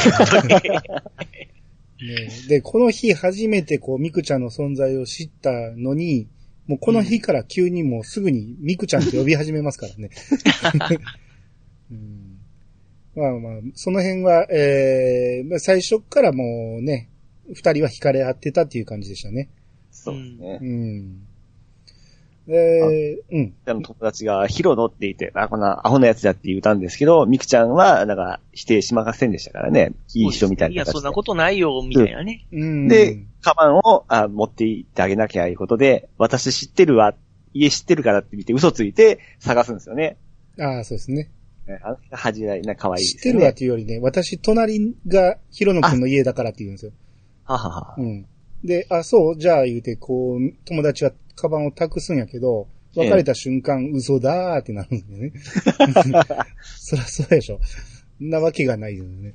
[1.99, 6.29] ねで、この日初めてこう、ミクちゃんの存在を知ったのに、
[6.66, 10.11] もうこの日から急にもうすぐにミクちゃんって呼び始めますからね。
[11.90, 12.38] うん、
[13.14, 17.09] まあまあ、その辺は、えー、まあ最初っからもうね、
[17.49, 19.49] 二人は惹かれ合ってたっていう感じでしたね。
[19.92, 20.64] そうですねう。
[20.64, 21.26] ん。
[22.47, 23.55] で、うん。
[23.67, 29.93] あの友達がヒロノって言って、あ、こんなアホなやつだって言ったんですけど、ミクちゃんは、なんか、否定しませんでしたからね。
[30.15, 30.99] いい人みたいいや、な形で。
[31.01, 32.47] そんなことないよ、みたいなね。
[32.53, 32.89] うん。
[32.89, 37.15] で、カバンをあ持って行ってあげなきゃいうことで、私知ってるわ、
[37.53, 40.17] 家知ってるからって見て嘘ついて探すんですよね。
[40.59, 41.31] ああ、そうですね。
[41.67, 43.55] ねあの恥じらいな可愛い知ってるわっ。
[43.55, 46.93] ていうよりね、私、隣がヒロノ君の家だからって言うんですよ。
[47.45, 47.95] ははは。
[47.99, 48.27] うん。
[48.65, 55.33] で、あ、そうじゃあ言うて、こう、友達はカバンを託すんやけど、別れた瞬間、嘘だーってなるんだよね。
[56.64, 57.61] そりゃそうでしょ。
[58.25, 59.35] んなわけがないよね。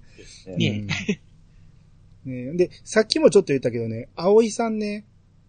[0.58, 0.88] ね
[2.26, 5.06] うんねで、さっきもちょっと言ったけどね、葵さんね、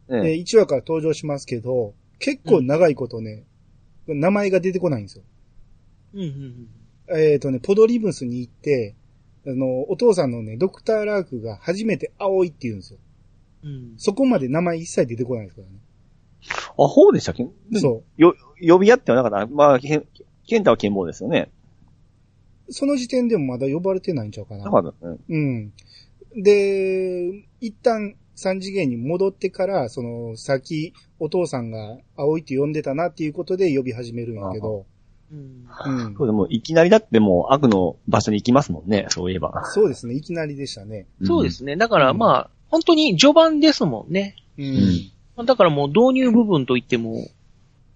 [0.08, 3.44] えね1話から登場しますけど、結構長いことね、
[4.06, 5.24] 名前が出てこないんですよ。
[6.14, 6.68] うんうん
[7.14, 8.94] えっ、とね、ポドリブスに行って、
[9.46, 12.98] あの、お父さんのね、ドクター・ラークが初めて葵って言うんですよ。
[13.64, 13.70] うん。
[13.70, 13.94] うん。
[13.96, 15.74] そこまで名前一切出てこないですからね。
[16.50, 17.46] あ、ほうでしたっけ？
[17.78, 19.54] そよ、呼び合ってはなかった。
[19.54, 20.06] まあ、ケン
[20.46, 21.50] ケンタは剣謀ですよね。
[22.68, 22.72] う。
[22.72, 24.64] その時点でもまだ呼ばれてないんちゃうかな。
[24.64, 25.16] なかったね。
[25.28, 25.72] うん。
[26.42, 34.86] で、一旦三次元に戻ってから、その、先、お父さんが葵って呼んでたなっていうことで呼び始めるんやけど、
[35.30, 35.38] うんう
[36.10, 39.64] んそうでも、いきなりだってもう悪の場所に行きますもんね、そういえば。
[39.72, 41.06] そうですね、いきなりでしたね。
[41.24, 41.76] そうですね。
[41.76, 44.36] だからまあ、本当に序盤ですもんね。
[44.58, 45.11] うん。
[45.36, 47.28] だからもう導入部分といっても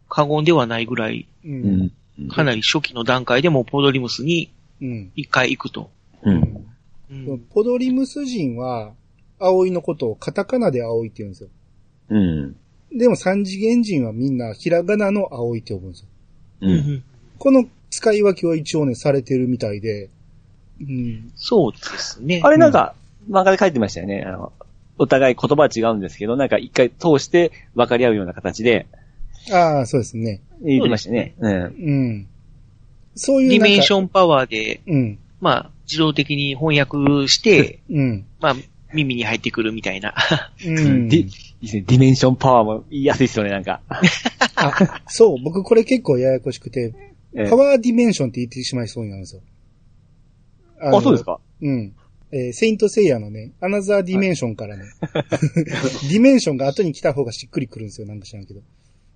[0.08, 1.48] 過言ではないぐらい、う。
[1.48, 1.92] うんん。
[2.18, 2.28] うん。
[2.28, 5.12] かなり初期の段階でもうポドリムスにうん。
[5.16, 5.90] 一回行くと。
[6.22, 6.66] うん。
[7.10, 8.92] うんポドリムス人は、
[9.38, 11.48] 葵のことをカタカナで葵って言うんですよ。
[12.10, 12.56] うん。
[12.92, 16.06] でも三次元人はみんなひらがなの葵って呼ぶんですよ。
[16.62, 16.66] う。
[16.66, 17.04] うんん
[17.38, 20.08] この使い分けは一応ね、されてるみたいで、
[20.80, 21.32] うん。
[21.36, 22.40] そうですね。
[22.42, 22.94] あれなんか、
[23.30, 24.24] 漫画で書いてましたよね。
[24.26, 24.52] あの、
[24.98, 28.86] お互い言葉は違うんですけど、なんか一回通して分かり合うような形で
[29.52, 30.40] ああ、そうですね。
[30.62, 31.34] 言ってましたね。
[31.38, 31.52] うん。
[31.52, 32.26] うん。
[33.14, 35.18] そういうなんかディメンションパワーで、うん。
[35.40, 38.26] まあ、自動的に翻訳して、うん。
[38.40, 38.56] まあ、
[38.92, 40.14] 耳に入ってくるみたいな。
[40.64, 41.08] うん。
[41.08, 41.20] ディい
[41.60, 41.84] いですね。
[41.86, 43.80] ディメンションパワーも言いやすいですよね、なんか。
[44.56, 46.92] あ、そう、僕これ結構ややこしくて、
[47.34, 49.42] ええパワーディメンションって言ってしまいそうになるんですよ。
[50.80, 51.38] あ、そうですか？
[51.62, 51.92] うん。
[52.32, 54.84] えー聖闘士星矢のね、アナザーディメンションからね、
[56.10, 58.60] ディメンションが後に来た方がしっくりくるんですよ、なんか知らんけど。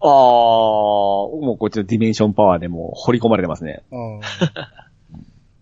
[0.03, 3.83] ああ、もうこっちのディメンションパワーでもう刷り込まれてますね。
[3.91, 4.21] あ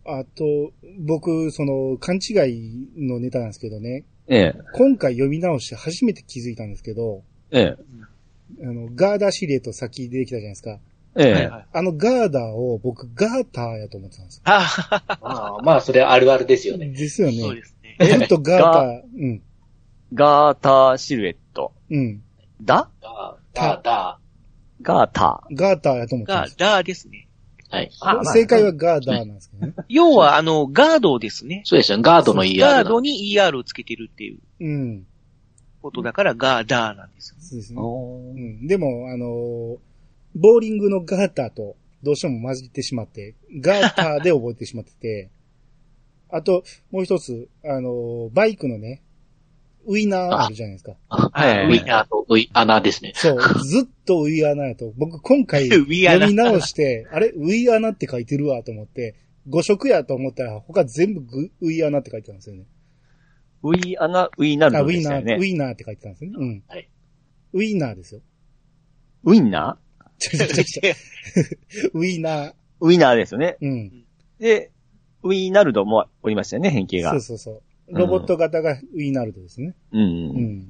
[0.05, 0.21] あ。
[0.21, 4.61] あと、僕、その、勘違いのネタなんですけどね、ええ。
[4.75, 7.77] 今回読み直して初めて気づいたんですけど、え
[8.61, 8.65] え。
[8.65, 10.79] あの、ガーダーシリエット先出てきたじゃないですか。
[11.19, 11.33] ええ。
[11.33, 14.43] はいはいあのガーダーを僕ガーターやと思ってたんですよ。
[14.45, 16.89] あまあ、まあ、それあるあるですよね。
[16.89, 17.41] ですよね。
[17.41, 17.97] そうですね。
[18.07, 19.43] ずっとガーター、うん、
[20.15, 21.73] ガーターシルエット。
[21.91, 22.23] うん。
[22.63, 22.89] だ？
[23.01, 24.21] だ、だ、だ。
[24.81, 27.29] ガータガーターやと思ってたんがです、ラーですね。
[27.71, 27.91] はい。
[28.01, 29.75] あまあ正解はガーダーなんですけどね。
[29.89, 31.63] 要は、あの、ガードですね。
[31.65, 32.01] そうですよ。
[32.01, 35.07] ガードの ER なガードに ER をつけてるっていううん。
[35.83, 37.37] ことだから、ガーダーなんですよ。
[37.41, 38.35] そうですー。
[38.63, 38.69] ね。
[38.69, 39.79] でも、あのー
[40.35, 45.31] ボーリングのガーターとどうしても混じってしまって、ガーターで覚えてしまってて、
[46.31, 49.03] あと、もう一つ、あのーバイクのね、
[49.87, 50.97] ウイナーあるじゃないですか。
[51.09, 53.13] はいウィナーとウィ、穴ですね。
[53.15, 54.93] そう、ずっとウイアナやと。
[54.97, 57.33] 僕今回 ウイアナ読み直して、あれ？
[57.35, 59.15] ウイアナって書いてるわと思って、
[59.49, 62.67] 誤色やと思ったら他全部グウイアナって書いてたんですよね。
[63.63, 65.37] ウィーアナ、ウィーナルあ、ドウィーナー。
[65.37, 66.37] ウィーナーって書いてたんですよね。
[66.39, 66.63] うん。
[66.69, 66.89] はい
[67.55, 68.21] ウィーナーですよ。
[69.25, 70.93] ウィンナちょちょちょちょ
[71.95, 72.49] ウィーナー。
[72.49, 73.57] ーウィナーですよね。
[73.61, 74.05] うん。
[74.39, 74.71] で、
[75.23, 77.11] ウィーナルドもおりましたよね、変形が。
[77.11, 77.63] そうそうそう。
[77.89, 79.75] ロボット型がウィーナルドですね。
[79.93, 80.01] うん。
[80.01, 80.69] ううんん。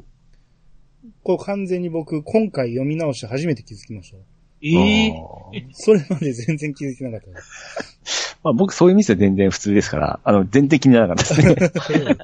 [1.23, 4.23] これ完全に僕、今回読み直して初めて気づきましたよ。
[4.61, 7.27] ええあーそれまで全然気づいてなかった。
[8.43, 12.17] まあ、僕そういう店は全然普通ですから、あの、全然気にならなかったですね。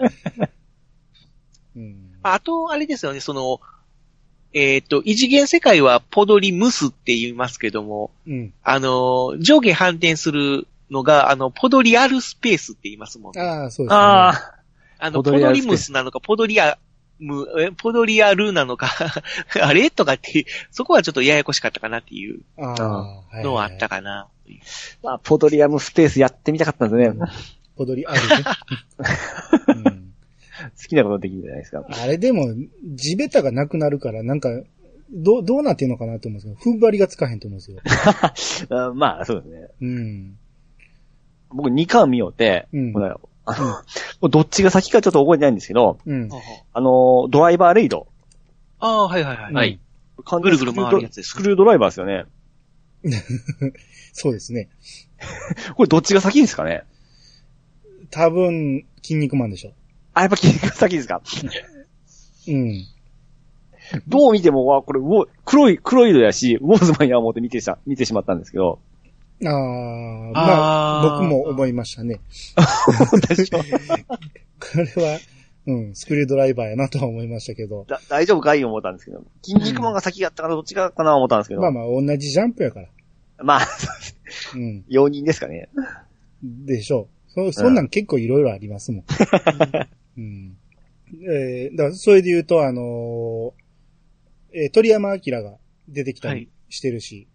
[1.76, 1.96] うん。
[2.22, 3.60] あと、あれですよね、その、
[4.54, 8.54] えっ、と、異次元世界はポドリムスって言いますけども、うん。
[8.62, 13.42] あの、上下反転するのが、あの、ポドリアルスペースって言いますもんね。
[13.42, 13.96] ああ、そうですね。
[13.96, 14.54] ああ、
[14.98, 16.78] あの、ポポドドリムスなのか、ポドリア
[17.18, 18.90] ム、えポドリアルなのか、
[19.60, 19.90] あれ？
[19.90, 23.96] とかって、そこはちょっとややこしかったかなっていうのはあったか。
[23.96, 24.28] かな。
[25.02, 27.18] まあ、ポドリアムスペースやってみたかったんですね。
[27.18, 27.26] 好
[27.78, 28.44] ポドリあるね。
[29.88, 30.03] うん
[30.88, 31.84] きなことできるじゃないですか。
[31.88, 32.54] あれでも、
[32.94, 34.50] 地べたがなくなるから、なんか、
[35.10, 37.78] どう、どうなってんのかなと思うんですけど、踏ん張りがつかへんと思うんですよ。
[38.70, 39.68] あまあ、そうですね。
[39.80, 40.38] うん。
[41.50, 42.94] 僕2巻見ようって、うん
[43.46, 43.82] あ
[44.22, 46.30] の、どっちが先かちょっと覚えてないんですけど、うん。
[46.72, 48.06] あの、ドライバーレイド。
[48.80, 49.52] ああ、はいはいはい。
[49.52, 49.78] はい。
[50.24, 52.24] 完ぐるぐる回るやつですスクリュードライバーですよね。
[54.12, 54.70] そうですね。
[55.76, 56.84] これどっちが先ですかね？
[58.10, 59.72] 多分、筋肉マンでしょ。
[60.14, 61.20] あ、やっぱ筋肉が先ですか？
[62.48, 62.84] うん。
[64.08, 65.00] どう見ても、わ、これ、
[65.44, 68.78] 黒い、黒い色やし、ウォーズマンや思って見てし見てしまったんですけど。
[69.44, 69.52] ああ、
[70.32, 72.20] まあ、僕も思いましたね。
[72.56, 73.16] こ
[74.78, 75.18] れは、
[75.66, 77.84] うん、スクリュードライバーやなとは思いましたけど。
[77.88, 79.22] だ大丈夫かい思ったんですけど。
[79.42, 81.60] 筋肉マンが先やったからどっちがかな思ったんですけど。
[81.60, 82.88] まあまあ、同じジャンプやから。
[83.38, 83.66] まあ、
[84.54, 84.84] うん。
[84.88, 85.68] 容認ですかね。
[86.42, 87.52] でしょう。
[87.52, 89.04] そ、そんなん結構いろいろありますもん。
[90.16, 90.56] うん。
[91.28, 93.64] えー、だからそれで言うと、あのー
[94.56, 97.28] えー鳥山明が出てきたりはいしてるし、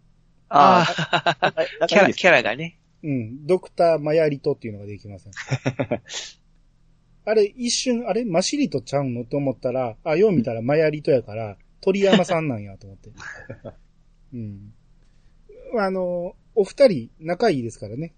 [0.50, 2.80] あああ、あ、 キャラ、ラ、キャラがね。
[3.04, 5.34] うん、ドクターマヤリトっていうのができません。
[7.26, 13.12] あれ、一瞬、あれ、マシリトちゃうのと思ったら、あ、よう見たらマヤリトやから、鳥山さんなんやと思って。
[14.34, 14.74] うん。
[15.78, 18.14] あの、お二人仲いいですからね。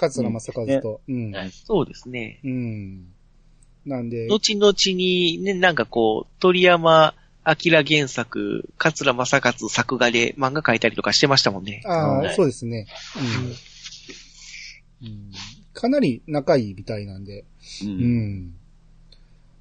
[0.00, 1.02] 桂正和と。
[1.06, 1.30] うん。
[1.30, 2.40] はいそうですね。
[2.42, 3.14] うん。
[3.88, 11.82] なんで、後々にね、なんかこう、鳥山明原作、桂正和作画で漫画描いたりとかしてましたもんね。
[11.86, 12.86] ああ、はいそうですね。
[15.02, 15.08] うん。
[15.08, 15.32] うん
[15.78, 17.44] かなり仲いいみたいなんで。
[17.84, 17.86] う。
[17.86, 18.54] うんん。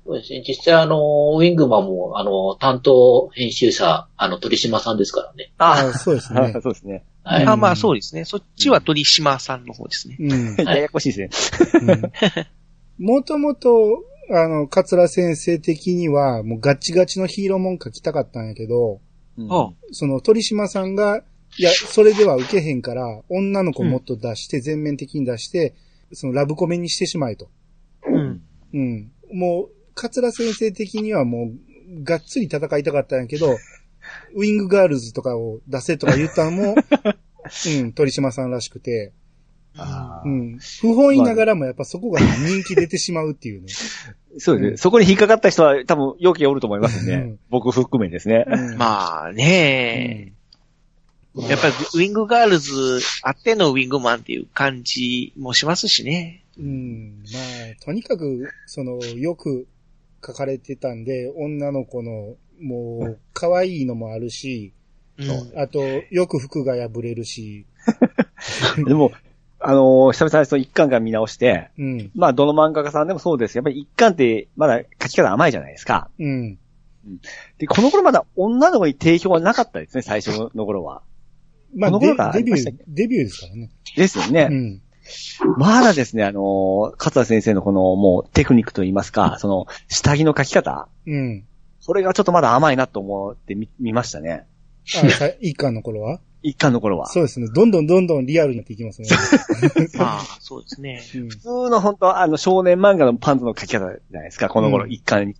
[0.04, 0.44] そうですね。
[0.48, 5.52] 実際あの、ウィングマンも、あの、担当編集者、あの、鳥島さんですからね。
[5.60, 6.54] ああ、そうですね。
[6.64, 7.04] そうですね。
[7.24, 7.44] はい。
[7.44, 8.26] うんあまあそうですね。
[8.26, 10.18] そっちは鳥島さんの方ですね。
[10.20, 10.56] うん。
[10.66, 12.12] ややこしいですね。
[12.98, 19.00] もともと、 あの、桂先生的には、もうガッチガチのヒーローもん書きたかったんやけど、
[19.38, 21.24] うんあその鳥島さんが、
[21.58, 25.76] いや、それでは受けへんから、女の子もっと出して、全面的に出して、
[26.12, 27.50] そのラブコメにしてしまえと。
[28.06, 28.42] うん。
[28.74, 29.12] うん。
[29.32, 31.52] もう、桂先生的にはも
[32.00, 33.58] う、がっつり戦いたかったんやけど、
[34.36, 36.76] ウィングガールズとかを出せとか言ったのも、
[37.80, 39.14] うん、鳥島さんらしくて、
[40.26, 40.60] うん。
[40.82, 43.68] 不本意ながらもやっぱそこが人気出てしまうっていうね。
[44.40, 44.68] そうですね。
[44.70, 47.40] うんそこに引っかかった人は多分、容器がおると思いますねうん。
[47.50, 48.46] 僕含めですね。
[48.48, 50.34] うんまあね
[51.36, 56.44] やっぱりウィングガールズあってのウィングマンっていう感じもしますしね。
[56.58, 57.24] うん。
[57.32, 59.68] まあ、とにかく、その、よく
[60.26, 64.74] 書かれてたんで、女の子の、もう、可愛いのもあるし、
[65.20, 65.60] うん。
[65.60, 67.66] あと、よく服が破れるし、
[68.86, 69.12] でも、
[69.70, 73.58] あのー久々にその一巻から見直して、うん、まあ、どの漫画家さんでもそうです。
[73.58, 76.10] やっぱり一巻って、まだ書き方甘いじゃないですか。
[76.18, 76.58] うん。
[77.58, 81.02] で、この頃まだ女の子に定評はなかったですね、最初の頃は。
[81.76, 83.72] まあ、このデ頃からありましたデビュー、デビューですからね。
[83.98, 84.48] ですよね。
[84.50, 84.82] うん。
[85.58, 91.46] まだですね、あのー勝田先生のこの、もう、テクニックといいますか、その、下着の書き方、うん。
[91.82, 94.46] それがちょっとまだ甘いなと思って見見ましたね。
[94.96, 96.22] あ、さ一巻の頃は？
[96.48, 97.08] 一巻の頃は。
[97.08, 97.48] そうですね。
[97.54, 99.10] どんどんどんどんリアルになっていきますね。
[99.98, 101.02] まあ、そうですね。
[101.16, 105.34] うん普通の本当あの、少年漫画のパンツの書き方じゃないですか、この頃、うん一巻に。
[105.34, 105.38] うん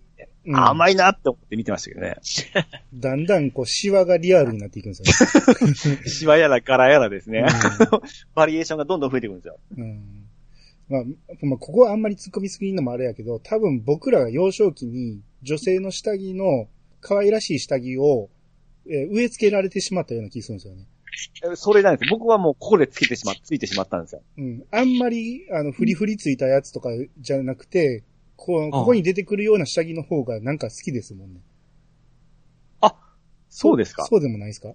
[0.50, 2.16] 甘いなって思って見てましたけどね。
[2.94, 5.98] だんだん、こう、シワがリアルになっていくんですよね。
[6.08, 7.44] シワやら柄やらですね。
[8.34, 9.58] バリエーションがどんどん増えていくんですよ。
[9.76, 10.24] うん
[10.88, 11.04] まあ、
[11.42, 16.68] まあ、ここはあんまり突っ込みすぎるのもあれやけど、多分僕らが幼少期に女性の下着の
[17.00, 18.30] 可愛らしい下着を、
[18.86, 20.86] えー植え付けられてしまったような気がするんですよね。
[21.52, 22.10] えそれなんです。
[22.10, 24.22] 僕はもうここでつけてしま、 ついてしまったんですよ。
[24.36, 24.64] うん。
[24.70, 26.90] あんまり、あの、フリフリついたやつとか
[27.20, 28.04] じゃなくて、
[28.36, 31.40] こう、ここに出てくるような下着の方がなんか好きですもんね。
[33.50, 34.74] そうですかそうでもないですか？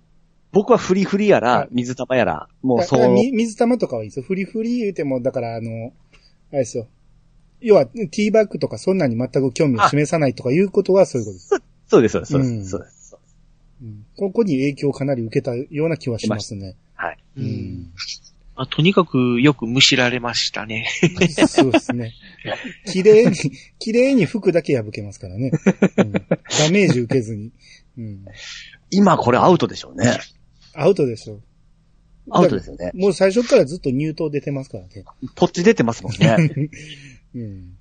[0.51, 3.09] 僕はフリフリやはらい、水玉やら、もうあそう。
[3.31, 4.25] 水玉とかはいいですよ。
[4.25, 5.93] フリフリ言うても、だからあの、
[6.51, 6.87] あれですよ。
[7.61, 11.49] 要は、ティーバッグとかそんなに全く興味を示さないとかいうことはそういうことです。
[11.87, 12.69] そうです、そうです、そうでうんす。
[12.71, 13.02] そうですそうですうん、
[14.15, 16.75] ここに影響をかなり受けたような気はしますね。
[16.95, 17.17] はい。
[17.37, 17.93] ううんん。
[18.55, 20.87] まあ、とにかくよくむしられましたね。
[21.47, 22.13] そうですね。
[22.85, 23.35] 綺麗に、
[23.79, 25.51] 綺麗に服だけ破けますからね。
[25.97, 27.51] うん、ダメージ受けずに。
[27.97, 28.25] うん。
[28.91, 30.19] 今これアウトでしょうね。
[30.73, 31.41] アウトですよ。
[32.29, 32.91] アウトですよね。
[32.93, 35.03] もう最初からずっと入党出てますからね。
[35.35, 36.69] ポッチ出てますもんね。
[37.35, 37.77] うん。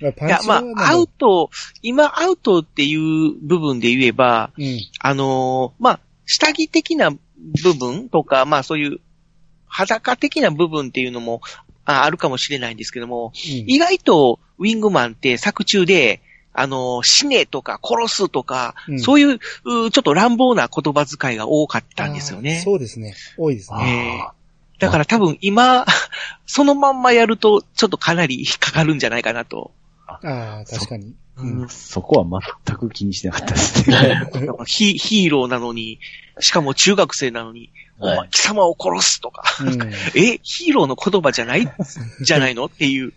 [0.00, 1.50] いや、まあ、アウト、
[1.82, 4.78] 今アウトっていう部分で言えば、うん。
[5.00, 7.18] あのーまあ、下着的な部
[7.74, 9.00] 分とか、まあそういう
[9.66, 11.40] 裸的な部分っていうのも
[11.84, 16.20] ああるかもしれないんですけども、意外とウィングマンって作中で、
[16.52, 22.60] あのー死ねとか殺すとか、うんそういう、うちょっと乱暴な言葉遣いが多かったんですよね。
[22.64, 23.14] そうですね。
[23.36, 24.22] 多いですね。
[24.24, 24.38] ええ
[24.78, 25.86] だから多分今、
[26.46, 29.72] そのまんまやると、ちょっとかなり引っかかるんじゃないかなと。
[30.22, 31.14] ああ、確かに。
[31.36, 31.68] うん。
[31.68, 34.22] そこは全く気にしてなかったですね。
[34.66, 36.00] ヒヒーローなのに、
[36.40, 38.16] しかも中学生なのに、おはい。
[38.18, 39.92] 前貴様を殺すとか、うん。
[40.14, 41.68] え、ヒーローの言葉じゃない？
[42.24, 42.64] じゃないの？
[42.66, 43.12] っていう。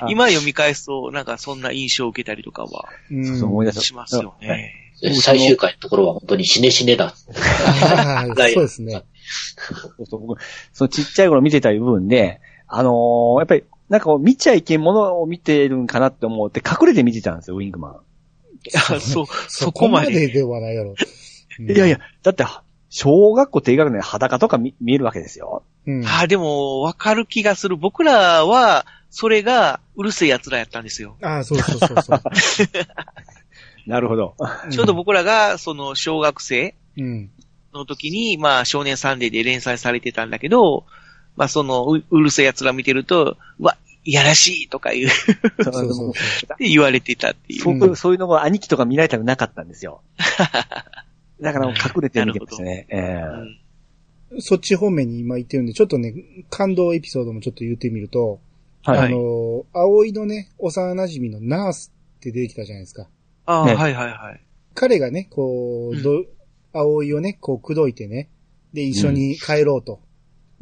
[0.00, 3.24] あ、今読み返すと、なんかそんな印象を受けたりとかはうん。
[3.26, 4.74] そうそう思い出しますよね。
[5.20, 7.14] 最終回のところは本当に死ね死ねだ。
[7.26, 7.32] そ
[8.32, 9.02] うですね。
[9.56, 10.40] そうそう僕
[10.72, 17.92] そのちっちゃい頃見てた部分で、あのーやっぱり、なんかこう見ちゃいけんものを見てるんかなって思って隠れて見てたんですよ、ウィングマン。
[17.92, 20.06] いや、そう、そそここまで。
[20.06, 20.94] までではないやろ。
[21.58, 22.46] うんいやいや、だって、
[22.88, 25.62] 小学校低学年で裸とか見見えるわけですよ。
[25.86, 26.06] うん。
[26.06, 27.76] ああ、でも、わかる気がする。
[27.76, 31.18] 僕らは、それが、うるせえ奴らやったんですよ。
[31.20, 32.22] ああ、そうそうそうそう。
[33.86, 34.34] なるほど。
[34.70, 37.30] ちょうど僕らが、その、小学生うん。
[37.74, 40.86] の時に、まあ、少年サンデーで連載されてたんだけど、
[41.36, 45.24] まあ、その、ううるせえ奴ら見てると、うわ、いやらしいとか言う、そ
[45.64, 46.10] そうそうそう。
[46.10, 46.12] っ
[46.58, 47.60] て言われてたっていう。
[47.62, 50.02] そういうそういうのが兄貴とか見られたくなかったんですよ。
[51.40, 52.86] だからもう隠れて見てましたね。
[54.38, 56.14] そっち方面に今言ってるんで、ちょっとね、
[56.48, 58.40] 感動エピソードもちょっと言ってみると、
[58.82, 58.98] はい。
[58.98, 63.08] はいあの、葵のね、幼馴染のナースって出てきたじゃないですか。
[63.46, 64.40] ああ、ねはいはいはい。
[64.74, 66.24] 彼がね、こう、うんど
[66.72, 68.30] 葵をね、こう、口説いてね、
[68.72, 70.00] で、一緒に帰ろうと。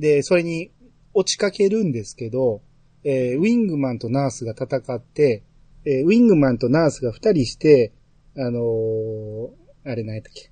[0.01, 0.71] で、それに
[1.15, 2.63] 落ちかけるんですけど、
[3.05, 5.43] えーウィングマンとナースが戦って、
[5.85, 7.93] えーウィングマンとナースが二人して、
[8.37, 9.49] あのー
[9.85, 10.51] あれ何やったっけ？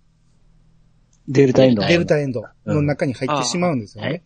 [1.29, 1.83] デルタエンド。
[1.87, 4.23] デルタエンドの中に入ってしまうんですよね。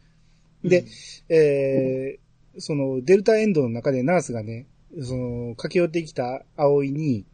[0.64, 0.85] で、
[1.29, 4.66] えーその、デルタエンドの中でナースがね、
[5.01, 7.25] その、駆け寄ってきた葵に、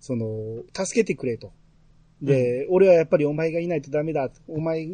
[0.00, 1.52] その、助けてくれと。
[2.22, 4.30] で、俺はやっぱりお前がいないとダメだ。
[4.48, 4.86] お前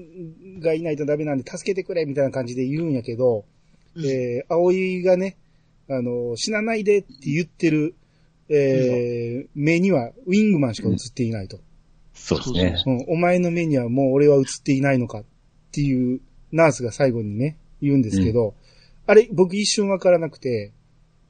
[0.60, 3.44] がいないとダメなんで助けてくれみたいな感じで言うんやけど、
[3.94, 5.36] うんえー葵がね、
[5.88, 7.94] あの、死なないでって言ってる、
[8.48, 11.58] えー目にはウィングマンしか映っていないと。
[12.14, 12.82] そうですね。
[12.86, 15.24] うん、お前の目にはもう俺は映っていないのかっ
[15.72, 16.20] ていう
[16.50, 18.54] ナースが最後にね、言うんですけど、
[19.06, 20.72] あれ、僕一瞬わからなくて、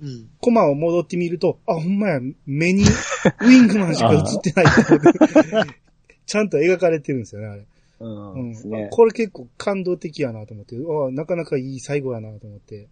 [0.00, 0.28] うん。
[0.40, 4.66] コマを戻ってみると、あ、ほんまや、目にウィングマンしか映ってない
[6.26, 7.66] ちゃんと描かれてるんですよね、あれ。
[8.00, 8.32] うん。
[8.34, 8.88] うんね。
[8.90, 12.88] これ結構感動的やなと思って、あなかなかいい最後やなと思って。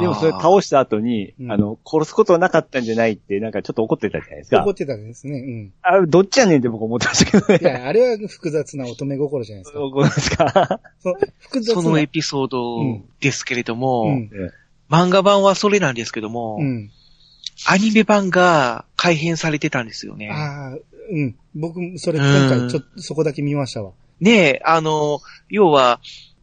[0.00, 4.70] でもそれ倒した後に、うんあの、殺すことはなかったんじゃないって、なんかちょっと怒ってたじゃないですか怒。
[4.70, 5.38] ってたんですね。
[5.38, 5.72] うん。
[5.82, 7.58] あどっちやねんって僕思ってましたけどね。
[7.62, 9.80] いや、あれは複雑な乙女心じゃないですか。
[9.80, 10.80] 怒りますか？
[11.00, 11.82] その複雑な。
[11.82, 14.30] そのエピソードですけれども、うん。
[14.90, 16.90] 漫画版はそれなんですけども、うん。
[17.68, 20.30] アニメ版が改編されてたんですよね。
[20.30, 20.78] ああ、
[21.10, 21.36] うん。
[21.54, 23.92] 僕、それ今回ちょっとそこだけ見ましたわ。
[24.20, 26.00] ねえ、あの、要は、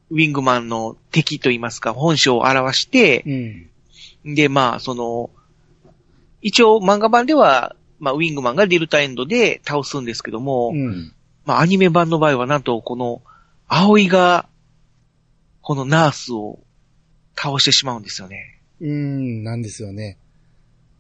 [0.10, 3.24] ウィングマンの敵といいますか、本性を表して
[4.24, 4.36] う、ん。
[4.36, 5.30] で、まあ、その、
[6.42, 11.14] 一応漫画版では、まあ、ウィングマンがデルタエンドで倒すんですけども、うん。
[11.46, 13.22] まあ、アニメ版の場合は、なんと、この、
[13.68, 14.48] 葵が、
[15.62, 16.60] このナースを
[17.36, 18.60] 倒してしまうんですよね。
[18.82, 20.18] うん、なんですよね。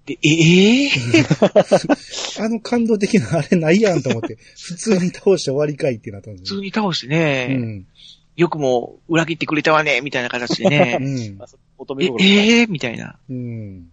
[0.05, 0.89] で、ええ
[2.41, 6.57] あの感動的なあれないやんと思って、普通に倒して終わりかいってなったんですよ。
[6.57, 7.87] 普通に倒してね、うん。
[8.35, 11.03] よくも裏切ってくれたわね、みたいな形でねう。
[11.03, 11.17] ん。
[11.17, 11.37] え、
[11.77, 12.25] 乙女心。
[12.25, 13.17] ええみたいな。
[13.29, 13.89] うん。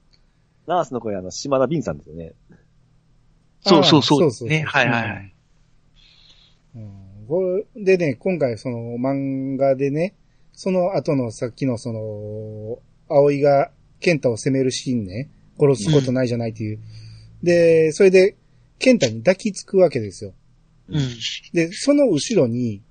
[0.66, 2.32] ナースの声、あの、島田敏さんですよね。
[3.62, 5.34] そうそうそうそうそうねはいはいはい。
[6.76, 10.14] うんこれでね、今回その漫画でね、
[10.52, 15.30] その後のさっきのその、葵がケンタを責めるシーンね、
[15.61, 16.78] 殺すことないじゃないっていう。
[17.42, 18.36] で、それで、
[18.78, 20.32] ケンタに抱きつくわけですよ。
[20.88, 21.00] うん。
[21.52, 22.82] で、その後ろに、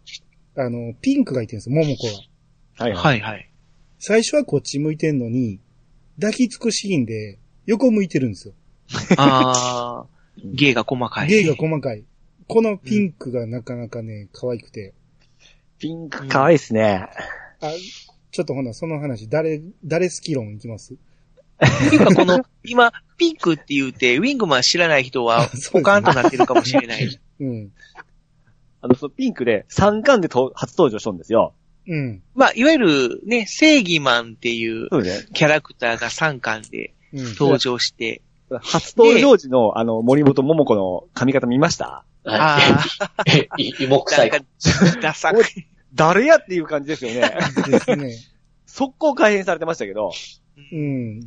[0.55, 2.85] あの、ピンクがいてるんですよ、桃子が。
[2.85, 2.93] はい。
[2.93, 3.49] はいはい。
[3.97, 5.59] 最初はこっち向いてんのに、
[6.19, 8.53] 抱きつくシーンで横向いてるんですよ。
[9.17, 10.05] ああ、
[10.43, 11.27] 芸が細かい。
[11.27, 12.03] 芸が細かい。
[12.47, 14.93] このピンクがなかなかね、可愛くて。
[15.77, 17.07] ピンク可愛いですね。
[17.61, 17.71] あ、
[18.31, 20.95] ちょっとほな、その話、誰、誰好き論いきます？
[21.65, 27.19] っていうかこの、今、ピンクって言うて、ウィングマン知らない人はポカーンとなってるかもしれない。
[27.39, 27.71] うん。
[28.81, 31.53] あの、そのピンクで3巻でと初登場したんですよ。
[31.87, 32.21] うん。
[32.35, 35.29] まあ、いわゆるね、正義マンっていうそうですね。
[35.33, 37.25] キャラクターが3巻でうん。
[37.35, 38.21] 登場して、
[38.61, 42.05] 初登場時の、あの、森本桃子の髪型見ました？
[42.25, 43.63] あはい。
[43.63, 44.31] い芋臭い。
[45.01, 45.43] ダサく。
[45.93, 47.31] 誰やっていう感じですよね。
[47.67, 48.15] ですね。
[48.65, 50.11] 速攻改変されてましたけど。
[50.71, 51.21] うん。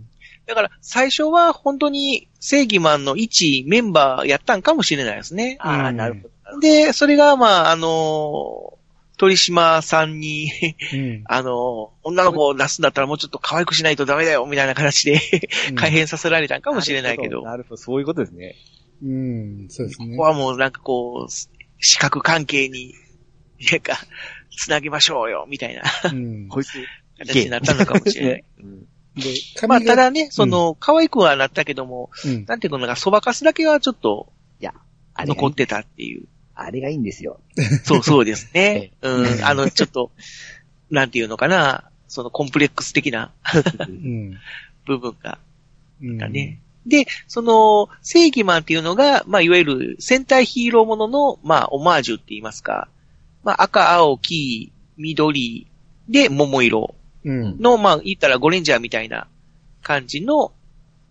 [0.52, 5.56] だから、最初は本当に正義マンの一メンバーやったんかもしれないですね。
[5.60, 6.60] ああ、うんなるほど。
[6.60, 8.78] で、それが、まあ、あの、
[9.16, 10.50] 鳥島さんに、
[10.92, 11.22] うん。
[11.28, 15.20] あの、女の子を出すんだったらもうちょっと可愛くしないとダメだよ、みたいな形で
[15.74, 18.56] 改変させられたんかもしれないけど、こなるほど、そういうことですね。
[19.02, 19.66] うん。
[19.70, 20.24] そうですねこ。
[20.24, 21.32] はもうなんかこう、
[21.80, 22.94] 視覚関係に、
[23.70, 23.98] なんか、
[24.56, 25.82] つなげましょうよ、みたいな
[26.12, 26.48] うん。
[26.48, 26.78] こいつ。
[27.18, 28.44] 形になったのかもしれない。
[28.58, 28.86] うん
[29.16, 29.34] で、
[29.68, 32.44] まあ、ただね、その、可愛くはなったけども、うん。
[32.46, 34.32] なんていうのか、そばかすだけはちょっと
[35.14, 36.26] あれが残ってたっていう。
[36.54, 37.40] あれがいいんですよ。
[37.84, 38.92] そうそうですね。
[39.02, 39.44] えうん。
[39.44, 40.10] あの、ちょっと、
[40.90, 43.32] なんていうのかな、そのコンプレックス的な
[43.88, 44.38] うん。
[44.84, 45.38] 部分が
[46.02, 46.18] うん。
[46.18, 46.60] だね。
[46.86, 52.88] で、その、正義マンっていうのが、まあ、いわゆる戦隊ヒーローものの、まあ、オマージュって言いますか、
[53.44, 55.66] まあ、赤、青、黄、緑
[56.08, 56.94] で桃色
[57.24, 57.60] うん。
[57.60, 59.28] の、まあ、言ったらゴレンジャーみたいな
[59.82, 60.52] 感じの、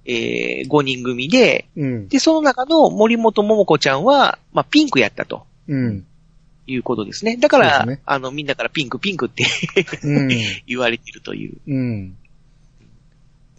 [0.05, 2.07] えー、5人組で、うん。
[2.07, 6.05] で、その中の森本桃子ちゃんは、まあ、ピンクやったとうん。
[6.67, 7.37] いうことですね。
[7.37, 9.45] だから、ねあの、みんなからピンク、ピンクって
[10.03, 10.27] うん。
[10.67, 12.11] 言われてるという、うん。
[12.11, 12.17] で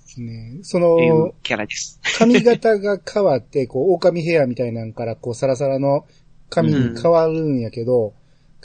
[0.07, 0.59] すね。
[0.63, 2.01] そいうの、キャラです。
[2.19, 6.07] 髪型が変わって、こう、狼ヘアみたいなんから、こう、サラサラの
[6.51, 8.15] 髪に変わるんやけど、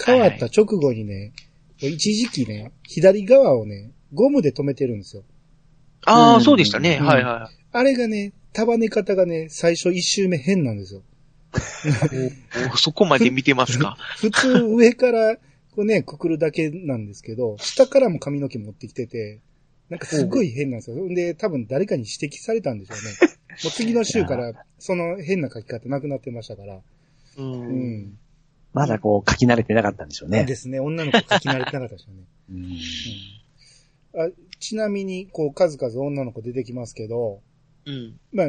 [0.03, 1.31] 変わった直後にね、
[1.79, 5.23] 一時期ね、左側をね、ゴムで留めてるんですよ。
[6.05, 6.97] ああ、うんそうでしたね。
[7.01, 7.57] うんはいはい。
[7.71, 11.03] あれがね、束ね方がね、最初一周目変なんですよ。
[12.73, 13.97] おそこまで見てますか？
[14.17, 19.41] 普通上から、こうね、くくるだけなんですけど、下からも髪の毛持ってきてて、
[19.89, 20.97] なんかすごい変なんですよ。
[20.97, 23.37] んで、多分誰かに指摘されたんでしょうね。
[23.63, 26.75] もう次の週から、その変な書き方なくなってましたから。
[26.75, 26.81] う。
[27.37, 28.17] うんん。
[28.77, 30.45] まだこう書き慣れてなかったんでしょうね。
[30.45, 30.79] ですね。
[30.79, 32.23] 女の子書き慣れてなかったですよね。
[32.51, 32.77] うん
[34.19, 37.41] あちなみに、こう、数々女の子出てきますけど、
[37.85, 38.19] うん。
[38.31, 38.47] まあ、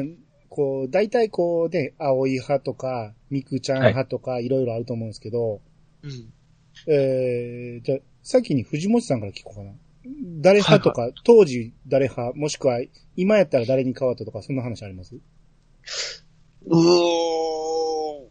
[0.49, 5.61] こう、大体こうね、青い派とか、ミクちゃん派とか、いろいろあると思うんですけど、
[6.01, 6.33] うん。
[6.87, 9.73] えー、じゃあ、先に藤本さんから聞こうかな。
[10.41, 12.81] 誰派とか、当時誰派、もしくは、
[13.15, 15.15] 今やったら誰に変わったとか、そんな話あります？
[16.65, 18.28] うーん。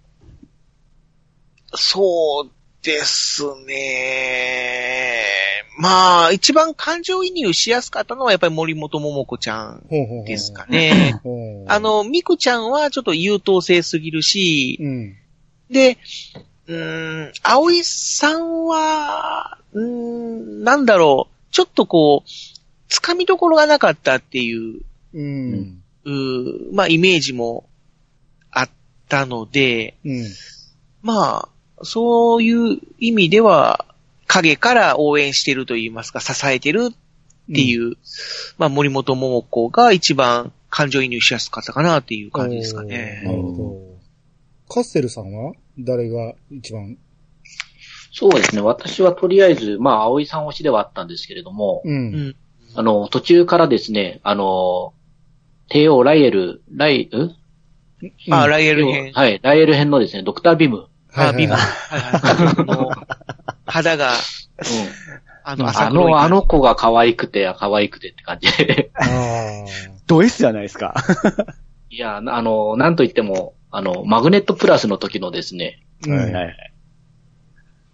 [1.75, 2.51] そう
[2.83, 5.29] ですね。
[5.79, 10.27] まあ、一番感情移入しやすかったのはやっぱり森本桃子ちゃんほうほうほう。
[10.27, 11.21] ですかね。
[11.23, 11.71] ほう。
[11.71, 15.17] あ、の、ミクちゃんはちょっと優等生すぎるし、うん。
[15.71, 15.99] で、
[16.67, 22.29] うーん、葵さんは、うーん、なんだろう、ちょっとこう、
[22.89, 24.81] つかみどころがなかったっていう、
[25.15, 25.83] うん。
[26.05, 27.69] うーまあ、イメージも
[28.51, 28.71] あっ
[29.09, 30.27] たので、うん。
[31.03, 31.49] まあ、
[31.83, 33.85] そういう意味では、
[34.27, 37.97] 影から応援してると言いますか、支えてるっていう、
[38.59, 43.23] まあ、森本桃子が一番感情移入しやすかったかなっていう感じですかなね。
[43.25, 43.53] るほ
[44.69, 44.75] ど。
[44.75, 45.55] カッセルさんは？
[45.79, 46.99] 誰が一番？
[48.13, 48.61] そうですね。
[48.61, 51.89] 私はとりあえず、まあ、葵さん推しではあったんですけれども、う。
[51.89, 52.37] うんん。
[52.75, 54.93] あの、途中からですね、あの、
[55.71, 57.35] 帝王ライエル、ライ、ん？
[58.31, 59.13] あ、イライエル編。
[59.15, 60.89] はい、ライエル編のですね、ドクタービム。
[61.19, 61.55] あ、ビム。
[61.55, 62.67] ははいはい。
[62.69, 62.91] あの
[63.67, 64.13] 肌が、
[65.45, 68.91] あの、あの、あの子が可愛くて、可愛くてって感じで。
[68.95, 69.09] ああ。
[70.07, 70.95] ド S じゃないですか。
[71.91, 76.73] いや、あの、なんといっても、あの、マグネットプラスの時のですね、うんはいはい。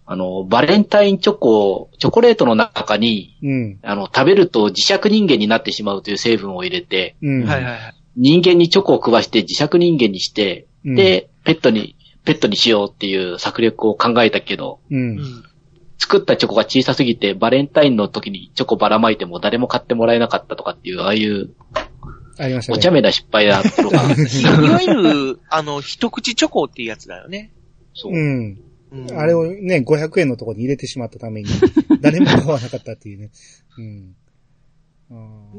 [0.07, 3.79] あの、バレンタインチョコ、チョコレートの中に、うん。
[3.81, 7.43] あの、食べると磁石人間になってしまうという成分を入れて、うん。
[7.45, 7.95] はいはいはい。
[8.15, 11.94] 人間にチョコを食わして磁石人間にして、うん、で、ペットに、
[12.25, 14.95] ペットにしようっていう策略を考えたけど、う。
[14.95, 15.43] うんん。
[15.97, 21.51] 作ったチョコが小さすぎて、バレンタインの時にチョコばらまいても誰も買ってもらえなかったとかっていう、ああいう
[22.37, 22.77] ありましたね。
[22.77, 24.93] お茶目な失敗なところが、 いわゆ
[25.33, 27.51] る、あの、一口チョコっていうやつだよね。
[27.93, 28.13] そう。
[28.13, 28.59] うん。
[28.91, 31.49] うんあれをね、500円のところに入れてしまったために、
[31.99, 33.31] 誰も買わなかったっていうね。
[33.77, 34.15] うん。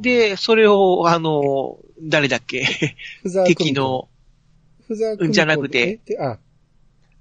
[0.00, 2.64] で、それを、あの、誰だっけ？
[3.22, 4.08] ふざくん敵の、
[4.86, 6.38] ふざくんじゃなくてあ、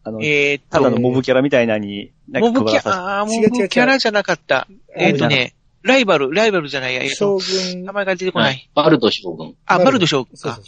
[0.06, 3.52] あの、えーったと、だのモブキャラみたいなに、モブキャラ、あー違う違う違う。
[3.52, 4.68] モブキャラじゃなかった。
[4.96, 7.44] えーっとね、ライバル、ライバルじゃないや、えーっ将と、
[7.74, 7.86] 軍。
[7.86, 8.70] 名、前が出てこない。
[8.76, 9.56] バルド将軍。
[9.66, 10.38] あ、バルド将軍か。
[10.38, 10.64] そうそう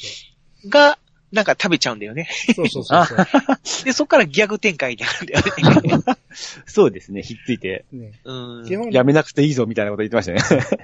[0.64, 0.98] そが、
[1.32, 2.30] なんか食べちゃうんだよね。
[2.56, 3.18] そうそうそうそう。
[3.86, 6.04] で、そっからギャグ展開になるんだよね。
[6.66, 8.92] そうですね、ひっついて、ね、うん。
[8.92, 10.40] やめなくていいぞみたいなこと言ってましたね。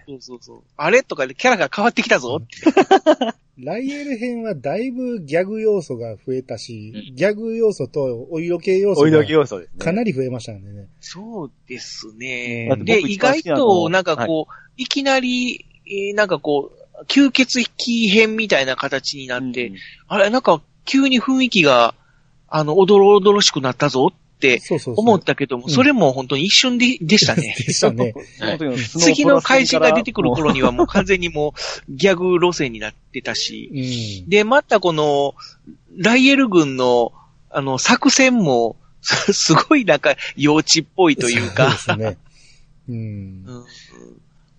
[0.07, 0.61] そうそうそう。
[0.75, 2.41] あれとかでキャラが変わってきたぞ。
[3.57, 9.47] ライエル編はだいぶギャグ要素が増えたし、うんギャグ要素とお色気要素お色が。
[9.77, 10.87] かなり増えましたんでね。
[10.99, 19.75] そうですねで、僕意外と、なんかこう、い、きなり、えーなんかこう、吸血鬼編みたいな形になって、うん
[20.07, 21.95] あれ、なんか急に雰囲気が、
[22.47, 25.05] あの、おどろおどろしくなったぞってそうそうそう。
[25.05, 27.55] 思ったけども、うんそれも本当に一瞬で、でしたね。
[27.65, 28.13] でしたね。
[28.39, 30.57] はい次の怪人が出てくる頃に。
[30.57, 31.55] にはもう完全にも
[31.89, 34.29] うギャグ路線になってたし、うん。
[34.29, 35.35] で、またこの、
[35.97, 37.11] ライエル軍の、
[37.49, 42.17] あの、作戦も、す すごいなんか幼稚っぽいというか、そうですね。
[42.89, 42.95] うん。
[42.95, 43.65] うん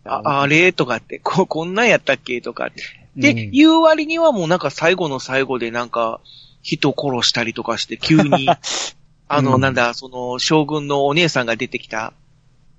[0.05, 2.83] ああれとかって、こ、こんなんやったっけとかって。
[3.17, 6.21] で、うん言う割にはもうなんか最後の最後でなんか、
[6.63, 8.49] 人殺したりとかして、急に、
[9.29, 12.13] あの、うんなんだ、その、将軍のお姉さんが出てきた、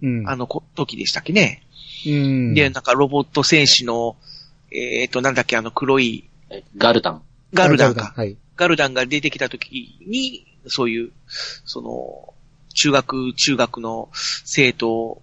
[0.02, 0.30] うん。
[0.30, 1.64] あのこ時でしたっけね。
[2.06, 2.54] うん。
[2.54, 4.16] で、なんかロボット戦士の、
[4.72, 6.30] えっ、と、なんだっけ、あの黒い、
[6.78, 7.22] ガルダン。
[7.54, 8.14] ガルダンか。
[8.16, 8.36] はい。
[8.56, 12.34] ガルダンが出てきた時に、そういう、その、
[12.74, 15.22] 中学、中学の生徒を、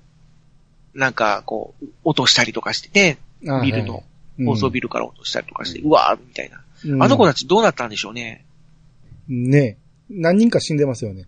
[0.95, 3.19] なんか、こう、落としたりとかしてね、
[3.63, 4.03] ビルの、
[4.45, 4.85] 高層ビル。
[4.85, 6.57] ルから落としたりとかして、うわーみたいな。
[6.57, 6.63] うん
[7.03, 8.45] あの子たちどうなったんでしょうね。
[9.29, 9.77] ね
[10.11, 11.27] 何人か死んでますよね。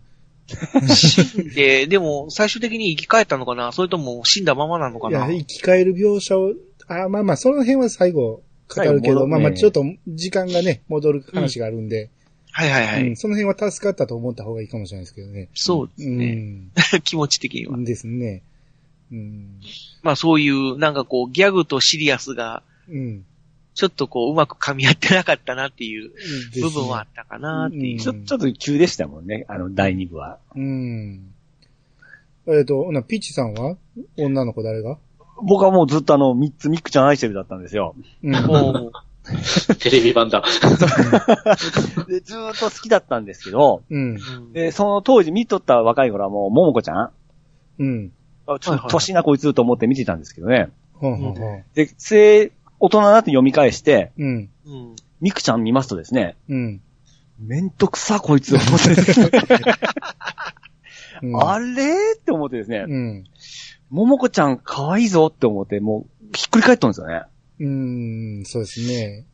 [1.55, 3.71] で、 でも、最終的に生き返ったのかな？
[3.71, 6.53] それとも死んだままなのかいや、な生き返る描写を、
[6.89, 12.11] あまあまあ、その辺は最後語るけど、最後戻るねまあまあ、ちょっと時間がね、戻る話があるんで、
[12.51, 13.09] はいはいはい。
[13.09, 15.49] うんその辺は助かったと思った方がいいかもしれないですけどね。
[15.55, 16.35] そうですうね。
[16.35, 16.71] ん。
[17.03, 17.77] 気持ち的には。
[17.79, 18.43] ですね。
[19.15, 19.61] うん。
[20.03, 23.25] まあそういう、なんかこう、ギャグとシリアスが、うん。
[23.75, 26.13] ちょっとこう、うまく噛み合ってなかったなっていう
[26.61, 27.93] 部分はあったかなっていう。
[27.95, 30.39] うんちょ、ちょっと急でしたもんね、あの、第2部は。
[30.55, 31.33] うん。
[32.47, 33.77] えっ、と、ほな、ピッチさんは
[34.17, 34.99] 女の子誰が？
[35.43, 37.95] 僕はもうずっとあの、3つミックちゃん愛してるだったんですよ。
[38.23, 38.91] うん。
[39.81, 40.45] テレビ版だ。
[42.07, 44.17] で、ずーっと好きだったんですけど、うん。
[44.17, 47.11] うんで、その当時見とった若い頃はもう、ももこちゃん
[47.79, 48.13] うん。
[48.47, 50.71] あちょっと年なこいつと思って見てたんですけどね。
[51.75, 54.51] で、せ大人になって読み返して、うん。
[54.67, 54.97] うん。
[55.21, 56.81] ミクちゃん見ますとですね、うん。
[57.39, 59.31] めんどくさこいつ思ってですね、
[61.23, 61.37] うん。
[61.43, 61.65] あれ
[62.17, 63.25] って思ってですね、うん。
[63.91, 67.23] ももこちゃん可愛いぞって思って、もう、ひっくり返ったんですよね。
[67.61, 69.25] うん、そうですね。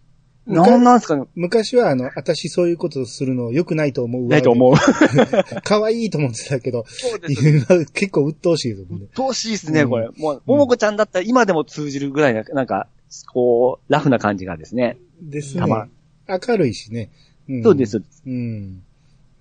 [0.46, 1.16] なんなんですか？
[1.16, 4.28] ね昔はあの、私そういうことするの良くないと思うわ。
[4.30, 4.74] ないと思う。
[5.64, 9.06] 可愛いと思ってたけど、そうで今 結構鬱陶しいですね。
[9.14, 10.08] どうしいですね、うんこれ。
[10.16, 12.88] もう、ももこちゃんだったら今でも通じるぐらいな、なんか、
[13.32, 14.96] こう、ラフな感じがですね。
[15.22, 15.88] ですねたま。
[16.28, 17.10] 明るいしね。
[17.48, 18.02] んそうです。。
[18.26, 18.82] うん。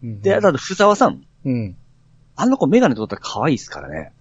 [0.03, 1.23] うんで、あと、ふさわさん。
[1.45, 1.75] うん。
[2.35, 4.11] あの子メガネ取ったら可愛いですからね。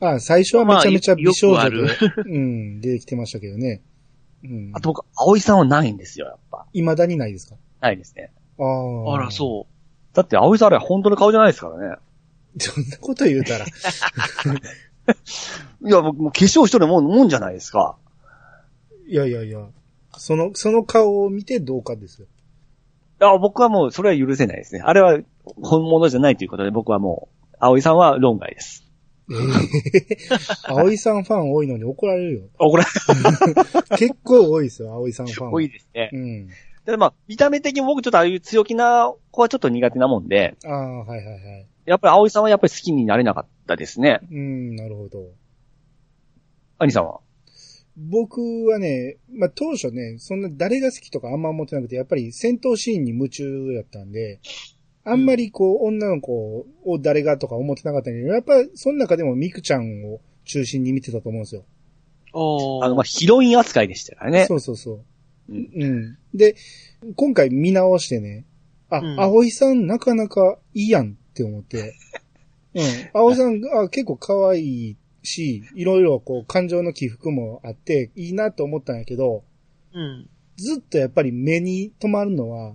[0.00, 1.76] あ、最初はめちゃめちゃ美少女まあで、
[2.26, 3.80] うん、出てきてましたけどね。
[4.48, 4.70] うん。
[4.74, 6.66] あと僕、葵さんはないんですよ、やっぱ。
[6.72, 7.56] 未だにないですか？
[7.80, 8.32] ないですね。
[8.58, 9.14] ああ。
[9.14, 9.66] あら、そ
[10.14, 11.96] だって、葵さんあれ本当の顔じゃないですからね。
[12.56, 12.60] う。
[12.60, 13.66] そんなこと言うたら。
[15.84, 17.96] いや、僕もう化粧しとるもん、もんじゃないですか。
[19.06, 19.60] いやいやいや。
[20.16, 22.26] その、その顔を見てどうかですよ。
[23.20, 24.80] あ僕はもう、それは許せないですね。
[24.84, 25.18] あれは
[25.62, 28.85] 本物じゃないということで、僕はもう、葵さんは論外です。
[29.28, 30.16] ええ
[30.64, 32.48] 葵さんファン多いのに怒られるよ。
[32.54, 32.84] あ、これ、
[33.96, 35.52] 結構多いですよ、葵さんファンは。
[35.52, 36.10] 多いですね。
[36.12, 36.48] うん。
[36.84, 41.66] で、まあ、見た目的に僕ちょっとああいう強気な子はちょっと苦手なもんで、ああ、はいはいはい。
[41.84, 44.20] やっぱり葵さんはやっぱり好きになれなかったですね。
[44.30, 45.30] うん、なるほど。
[46.78, 47.20] 兄さんは？
[47.96, 54.38] 僕はね、まあ、当初ね、そんな誰が好きとかあんま思ってなくて、やっぱり戦闘シーンに夢中やったんで、
[55.08, 61.64] あんまりこう、女の子を誰がとか思ってなかったけど、やっぱその中でもミクちゃんを中心に見てたと思うんですよ。
[62.82, 64.46] あの、まあ、ヒロイン扱いでしたからね。
[64.46, 65.04] そうそうそう。
[65.48, 66.18] うんうん。
[66.34, 66.56] で、
[67.14, 68.44] 今回見直してね、
[68.90, 71.94] あ、うん葵さんなかなかいいやんって思って、
[72.74, 72.82] うん。
[73.12, 79.44] 葵さん、あ、結構可愛いし、いろいろこう感情の起伏もあって、いいなと思ったんやけど、
[79.92, 80.28] うん。
[80.56, 82.74] ずっとやっぱり目に留まるのは、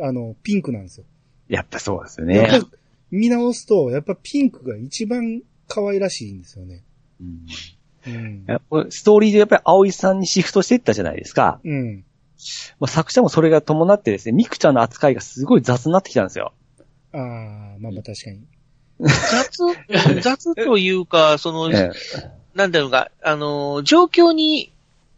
[0.00, 1.06] あの、ピンクなんですよ。
[1.52, 2.36] やっぱそうですよね。
[2.38, 2.68] やっぱ
[3.10, 6.82] 見直すと、やっぱピンクが一番可愛らしいんですよね。
[7.20, 7.46] うん
[8.06, 8.46] うん。
[8.90, 11.60] ストーリーでやっぱり葵さんにシフトしていったじゃないですか。
[11.62, 12.04] うん。
[12.80, 16.54] まあ、作者もそれが伴ってですね、ミクちゃんの扱いがすごい雑になってきたんですよ。
[17.12, 17.20] ああ、
[17.78, 18.40] まあまあ確かに。
[18.98, 21.90] 雑、雑というか、その、 え
[22.54, 24.72] なんだろうか、あの、状況に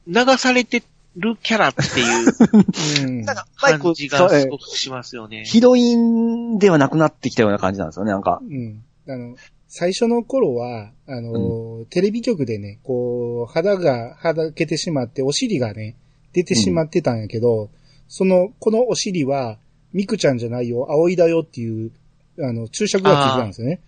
[0.06, 0.82] 流されて
[1.16, 3.22] るキャラっていううん。
[3.22, 5.44] なんか、感じがすごくしますよね。
[5.44, 8.40] ヒロインではなくなってきたような感じなんですよね、なんか。
[8.42, 8.82] うん。
[9.08, 9.36] あの、
[9.68, 15.96] 最初の頃は、あの、テレビ局でね、こう、肌が、肌けてしまって、お尻がね、
[16.32, 17.70] 出てしまってたんやけど、
[18.08, 19.58] その、このお尻は、
[19.92, 21.92] ミクちゃんじゃないよ、葵だよっていう、
[22.40, 23.80] あの、注釈がついてたんですよね。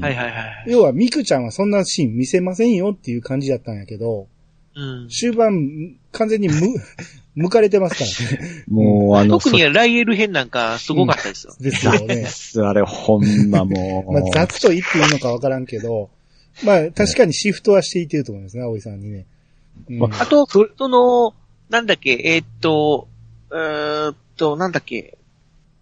[0.00, 0.64] はいはいはい。
[0.66, 4.28] 要は、ミクちゃんはそんなシーン見せませんよっていう感じだったんやけど、
[4.74, 5.08] うん。
[5.08, 6.54] 終盤、完全にむ、
[7.34, 8.64] 向かれてますからね。
[8.68, 11.54] もう、あの、特にライエル編なんかすごかったですよ。
[11.60, 12.26] ですよね。
[12.26, 14.12] そあれ、ほんまもう。
[14.12, 16.10] まあ、雑と言っていいのかわからんけど、
[16.64, 19.26] まあ、確かにシフトはしていってると思いますね、葵さんにね。
[19.88, 21.34] うんまあと、その、
[21.70, 23.08] なんだっけ、えーっと、
[23.50, 25.16] うーんと、なんだっけ、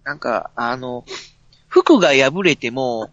[0.04, 1.04] なんか、あの、
[1.68, 3.10] 服が破れても、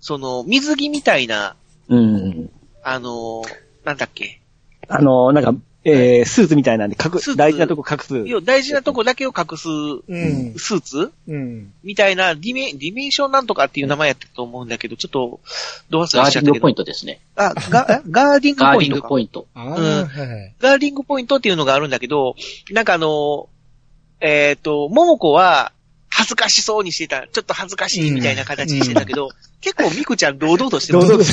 [0.00, 1.56] その、水着みたいな、
[1.88, 2.50] うん。
[2.82, 3.42] あの、
[3.86, 4.40] なんだっけ、
[4.88, 8.18] あの、なんか、えー、スーツみたいなんで隠す、大事なとこ隠す。
[8.26, 10.54] 要は大事なとこだけを隠すうん。
[10.58, 11.12] スーツ？
[11.28, 11.72] うん。
[11.84, 15.38] みたいなディメ、ディメンションなんとかっていう名前やったと思うんだけど、ちょっと、
[15.88, 16.74] どう忘ガれしちゃったけどーディングポイン。
[16.74, 17.20] トですね。
[17.36, 19.02] あ、ガ、ガーディングガーディンポイントか。
[19.02, 19.46] グポイント。
[19.54, 19.72] うん。
[20.58, 22.34] ガーディングポイントっていうのがあるんだけど、
[22.72, 23.48] なんかあの、
[24.20, 25.70] えっ、と、桃子は、
[26.08, 27.28] 恥ずかしそうにしてた。
[27.28, 29.28] ちょっと恥ずかしいみたいな形にしてたけど、
[29.60, 31.00] 結構ミクちゃん堂々としてる。
[31.00, 31.30] 堂々と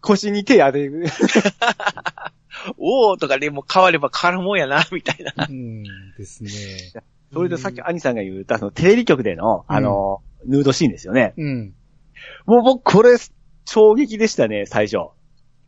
[0.00, 1.06] 腰に手当てる。
[2.78, 5.46] おーとかでもう変われば変わるもんやな、みたいな。
[5.48, 5.82] うん。
[5.82, 6.50] ですね。
[7.32, 11.34] それでさっき兄さんが言った、そのテレビ局での、あの、ヌードシーンですよね。
[11.36, 11.74] うん。
[12.46, 13.16] もう僕、これ、
[13.64, 14.98] 衝撃でしたね、最初。
[14.98, 15.08] あ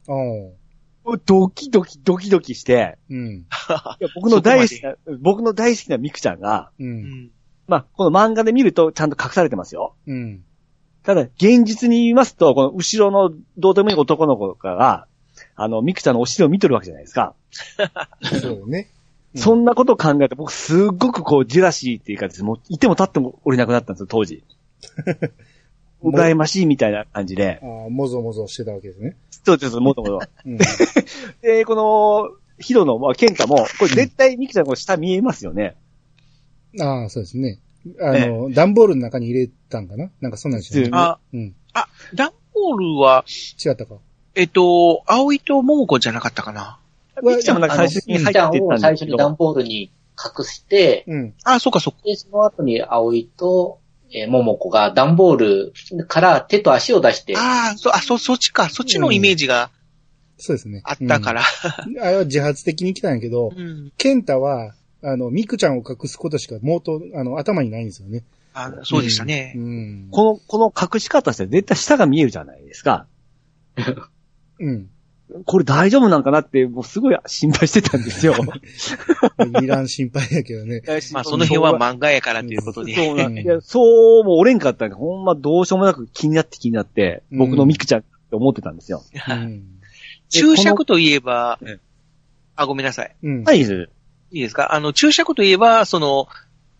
[0.08, 0.14] あ。
[1.04, 3.36] もうドキドキドキドキして、うん。
[3.36, 3.44] い
[4.00, 6.84] や僕の大好きな、 僕の大好きなミクちゃんが、う。
[6.84, 7.30] うんん。
[7.66, 9.94] まあ、この漫画で見るとちゃんと隠されてますよ。
[10.06, 10.44] うん。
[11.02, 15.06] ただ、現実に言いますと、この後ろのどうでもいい男の子が、
[15.56, 17.34] あの、ミクちゃんのお尻を見てるわけじゃないですか。
[18.40, 18.88] そうね。
[18.88, 18.94] うん
[19.36, 24.44] そんなことを考えて、僕すっごくこう、ジェラシーっていうかですもう、いても立ってもおれなくなったんですよ、当時。
[26.04, 27.58] 羨ましいみたいな感じで。
[27.60, 29.16] ああ、もぞもぞしてたわけですね。
[29.44, 30.20] そうです、もともと。
[30.46, 30.58] うん。
[31.42, 35.74] で、この、ヒロの、まあ、ケンタも、これ絶対ミクちゃんこれ下見えますよね。
[36.80, 37.60] ああ、そうですね。
[38.00, 40.10] あの、段ボールの中に入れたんかな？
[40.20, 41.54] なんかそんなんじゃないあ、うん。
[41.74, 43.24] あ、ダンボールは、
[43.64, 43.96] 違ったか？
[44.34, 46.78] えっと、葵と桃子じゃなかったかな？
[47.22, 49.16] ミクちゃんもなんか最初に入ってたんあのミクちゃんを最ですけど。
[49.16, 49.92] 初に段ボールに
[50.38, 51.34] 隠して、うん。
[51.44, 51.98] あ、そうかそうか。
[52.04, 55.72] で、その後に葵と、えー、桃子が段ボール
[56.08, 58.68] から手と足を出して、ああ、そ、あ、そ、そっちか。
[58.68, 59.70] そっちのイメージが
[60.36, 60.82] そうですね。
[60.84, 61.42] あったから。
[61.86, 62.00] うん。
[62.00, 63.92] あれは自発的に来たんやけど、うん。
[63.96, 64.74] ケンタは、
[65.04, 68.24] あの、ミクちゃんを隠すことしか、もうと、あの、頭にないんですよね。
[68.54, 69.58] あそうでしたねう。
[69.60, 70.08] ん。
[70.10, 73.06] この、この隠し方して絶対下が見えるじゃないですか。
[74.60, 74.88] うん。
[75.46, 78.34] これ大丈夫なんかなって、もうすごい心配してたんですよ。
[79.60, 80.82] いらん心配やけどね。
[81.12, 82.94] まあ、その辺は漫画やからということで。
[82.94, 89.02] そうな、うんいや、そうも折れんかったんで、ほんまどうしようもなく気になって気になって、うん僕のミクちゃんって思ってたんですよ。
[89.28, 89.64] うん。
[90.28, 91.78] 注釈といえばええ、
[92.56, 93.16] あ、ごめんなさい。
[93.22, 93.44] うん。
[93.44, 93.64] はい。
[94.34, 94.74] いいですか？
[94.74, 96.26] あの、注釈といえば、その、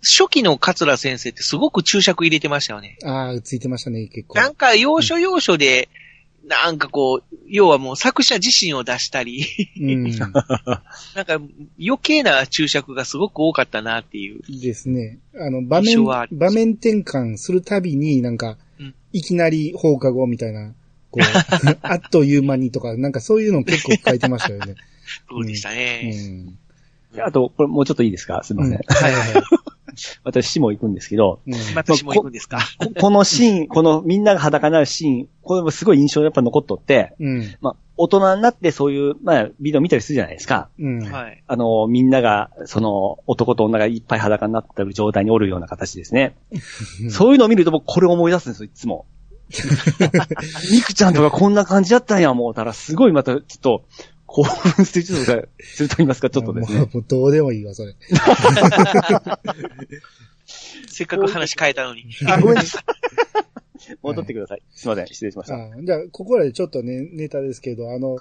[0.03, 2.99] 初期の桂先生ってすごく注釈入れてましたよね。
[3.05, 4.37] ああ、ついてましたね、結構。
[4.39, 5.89] なんか、要所要所で、
[6.47, 9.47] なんかこう、要はもう作者自身を出したり、
[9.81, 10.03] うん。
[10.13, 11.41] なんか
[11.81, 14.41] 余計な注釈がすごく多かったなっていう。
[14.61, 15.21] ですね。
[15.39, 20.75] あの、場面場面転換するたびになんかうん、いきなり放課後みたいな、
[21.11, 21.23] こう、
[21.81, 24.75] あっという間にとか、なんかそういうの結構書いてましたよね。
[25.31, 26.11] そうでしたうね。
[26.11, 26.59] ん。
[27.21, 28.43] あと、これもうちょっといいですか？
[28.43, 28.73] すいません。
[28.75, 29.43] うんはいはいはい。
[30.25, 32.59] 私も行くんですけど、うん私も行くんですか？
[32.79, 37.55] ここのシーン、 このみんなが裸になるシーン、これもすごい印象やっぱ残っとって、うん。
[37.61, 40.69] まあ、大人になってそういう、まあ、ビデオ見たりするじゃないですか。
[40.81, 40.99] うん。
[41.01, 41.45] はい。
[41.47, 46.35] あの、みんなが、その、男と女がいっぱい裸になってる状態におるような形ですね。
[47.01, 49.07] うんそういうのを見ると僕これを思い出すんですよ、いつも。
[50.73, 53.85] ミクちゃんとかこんな感じだったんや、思うたら、すごいまた、ちょっと、
[54.35, 55.24] 興奮するちょっと
[55.61, 56.80] すると言いますか、ちょっとですね。
[56.80, 57.95] もうもうどうでもいいわ、それ。
[60.89, 62.05] せっかく話変えたのに。
[62.26, 62.85] あ、ごめんなさい。
[64.03, 64.62] 戻ってください。
[64.72, 65.55] すいません、失礼しました。
[65.55, 68.18] あじゃあ、ここらでちょっとね、ネタですけど、あの、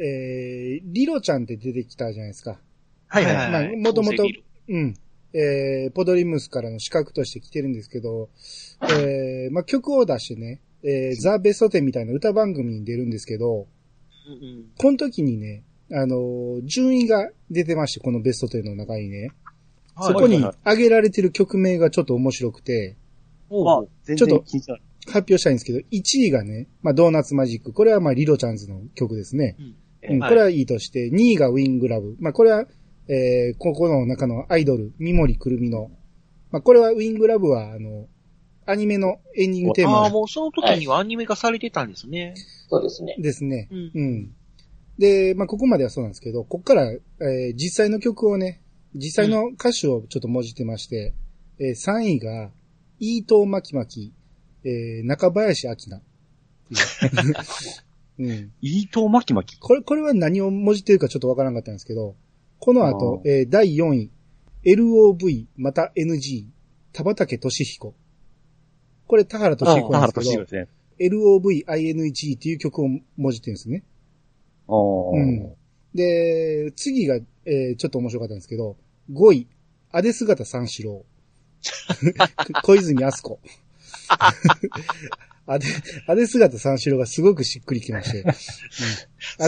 [0.00, 2.58] えー、リロちゃんって出てきたじゃないですか。
[3.06, 4.24] はいはいはいまあ、もともと
[4.68, 4.96] うん。
[5.34, 8.28] えー、ポドリムスからの資格として来てるんですけど、
[8.82, 13.68] えー、まあ、曲を出してね、えー、ザ・ベストテンみたいな歌番組に出るんですけど、
[14.78, 19.30] この時にね、あのー順位が出てまして、このベストテンの中にね、
[20.00, 22.96] そこにはいはい挙げられてる曲名がちょっと面白くて、
[23.50, 24.78] まあ、全然ちょっと。
[25.06, 27.72] 発表したいんですけど、1位がね、まあ、ドーナツマジック。
[27.72, 29.56] これはまあ、リロちゃんズの曲ですね。
[29.58, 29.62] う
[30.12, 32.16] んうん、これはいいとして、2位がウィングラブ。
[32.20, 32.66] まあ、これは、
[33.08, 35.90] えー、ここの中のアイドル、三森くるみの、
[36.50, 38.06] まあ、これはウィングラブは、あの、
[38.66, 42.34] アニメのエンディングテーああ、マもうその時にはアニメ化されてたんですね。
[42.68, 43.16] そうですね。
[43.18, 43.68] ですね。
[43.70, 43.90] うん。
[43.94, 44.34] うん。
[44.98, 48.60] で、まあ、ここまではそうなんですけど、ここから、えー実際の曲をね、
[48.94, 51.14] 実際の歌詞をちょっと文字ってまして、
[51.58, 52.50] えー3位が、
[52.98, 54.12] 伊藤巻巻、
[54.64, 56.02] えー中林明菜。
[58.18, 58.52] うん。
[58.60, 59.58] 伊藤巻巻。
[59.60, 62.16] これ、これは何を文字ってるかちょっとわからなかったんですけど、
[62.58, 64.10] この後、えー第4位、
[64.64, 66.46] LOV また NG、
[66.92, 67.94] 田畑俊彦。
[69.06, 70.77] これ田原俊彦田なんですけど原俊彦で、すね。
[71.00, 73.84] LOVING っていう曲を文字ってるんですね。
[74.66, 75.54] おーうん
[75.94, 78.76] で、次が、えーちょっと面白かったんですけど、
[79.10, 79.48] 5位、
[79.90, 81.04] アデ姿三四郎。
[82.62, 83.40] 小泉康子。
[85.46, 85.66] アデ、
[86.06, 88.20] アデ姿三四郎がすごくしっくりきまして。
[88.20, 88.32] うん、ア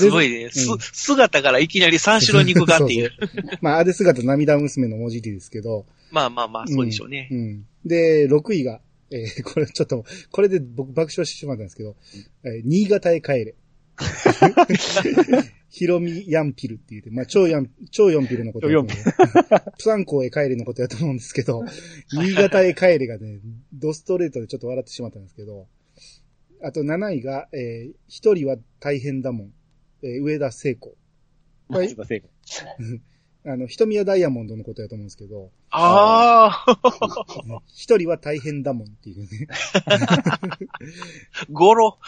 [0.01, 0.49] デすごいね。
[0.51, 3.13] すうん、姿からいきなり三四郎に行くかっていう。
[3.61, 7.29] まあ、アデ姿涙娘の文字でですけど、まあまあまあ、そうでしょうね。
[7.31, 7.67] うん。
[7.85, 8.81] で、6位が、
[9.11, 11.97] えー これちょっと、これで僕爆笑してしまったんですけど、
[12.45, 13.55] えー新潟へ帰れ。
[15.69, 19.73] ヒロミヤンピルって言って、まあ、超ヤン、超ヨンピルのことやと思う。
[19.77, 21.65] プサンコへ帰れのことやと思うんですけど、
[22.13, 23.41] 新潟へ帰れがね、
[23.73, 25.69] ドストレートでちょっと笑ってしまったんですけど、
[26.63, 29.53] あと7位が、えー一人は大変だもん。
[30.03, 30.97] えー上田聖子。
[31.69, 32.23] はいすいません。
[33.47, 39.47] あの、瞳はダイヤモンドのことやと思うんですけど、ああ、一人は大変だもんっていうね。
[41.51, 41.99] ゴロ。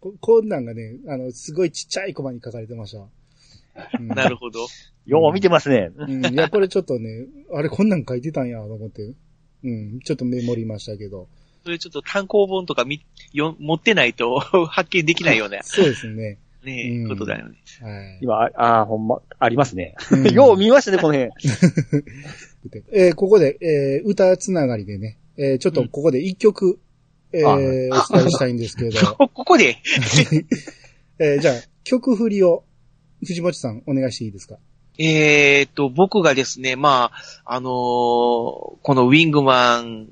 [0.00, 3.06] こここんなんがね、あの、すごいちっちゃいコマに書かれてました。
[3.98, 4.66] うんなるほど。
[5.06, 5.90] よう見てますね。
[5.96, 6.26] うん。
[6.26, 9.14] いや、これちょっとね、あれこんなん書いてたんや、と思って。
[9.64, 10.00] うん。
[10.00, 11.28] ちょっとメモりましたけど。
[11.64, 14.38] それちょっと単行本とかみ、よ、持ってないと
[14.68, 16.38] 発見できないような、そうですね。
[16.64, 17.56] ね、うんことだよね。
[17.80, 18.18] はい。
[18.20, 18.50] 今、あ
[18.80, 19.94] あー、ほんま、ありますね。
[20.10, 21.30] うん よう見ましたね、この辺。
[22.92, 26.78] えーここで、えー歌つながりでね、えーちょっとここで一曲、
[27.32, 29.76] えーあお伝えしたいんですけれど、こ、 ここで、
[31.18, 31.54] えーじゃあ、
[31.84, 32.64] 曲振りを、
[33.24, 34.56] 藤本さん、お願いしていいですか？
[34.98, 37.10] えーっと、僕がですね、ま
[37.44, 40.08] あ、あのーこのウィングマン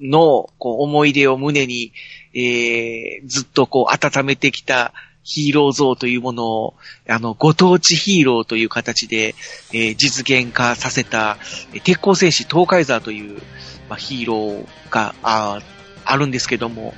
[0.00, 1.92] のこう思い出を胸に、
[2.34, 4.92] えーずっとこう温めてきた
[5.30, 6.74] ヒーロー像というものを、
[7.08, 9.36] あの、ご当地ヒーローという形で、
[9.72, 11.38] えー実現化させた、
[11.84, 13.40] 鉄鋼戦士東海座という、
[13.88, 15.60] まあ、ヒーローがあ
[16.04, 16.94] あるんですけども、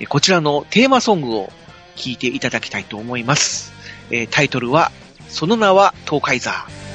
[0.00, 1.52] えこちらのテーマソングを
[1.94, 3.74] 聴いていただきたいと思います。
[4.10, 4.90] えータイトルは、
[5.28, 6.87] その名は東海座。